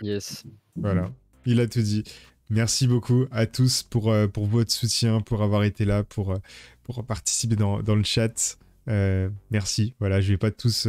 [0.00, 0.44] Yes.
[0.76, 1.10] Voilà,
[1.44, 2.04] il a tout dit.
[2.48, 6.38] Merci beaucoup à tous pour, euh, pour votre soutien, pour avoir été là, pour, euh,
[6.84, 8.56] pour participer dans, dans le chat.
[8.88, 9.94] Euh, merci.
[9.98, 10.86] Voilà, je vais pas tous,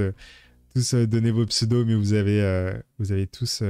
[0.73, 3.63] tous donner vos pseudos, mais vous avez, vous avez tous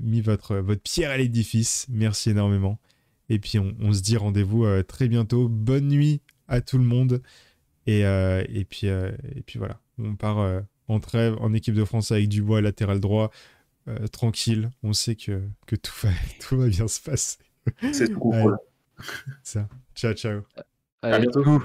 [0.00, 1.86] mis votre, votre pierre à l'édifice.
[1.90, 2.78] Merci énormément.
[3.28, 5.48] Et puis on, on se dit rendez-vous très bientôt.
[5.48, 7.22] Bonne nuit à tout le monde.
[7.86, 12.28] Et, et, puis, et puis voilà, on part en trêve en équipe de France avec
[12.28, 13.30] Dubois latéral droit.
[13.88, 14.70] Euh, tranquille.
[14.82, 16.10] On sait que, que tout, va,
[16.40, 17.38] tout va bien se passer.
[17.92, 18.58] C'est tout cool.
[19.42, 19.68] Ça.
[19.94, 20.42] Ciao, ciao.
[21.02, 21.62] Allez, bientôt.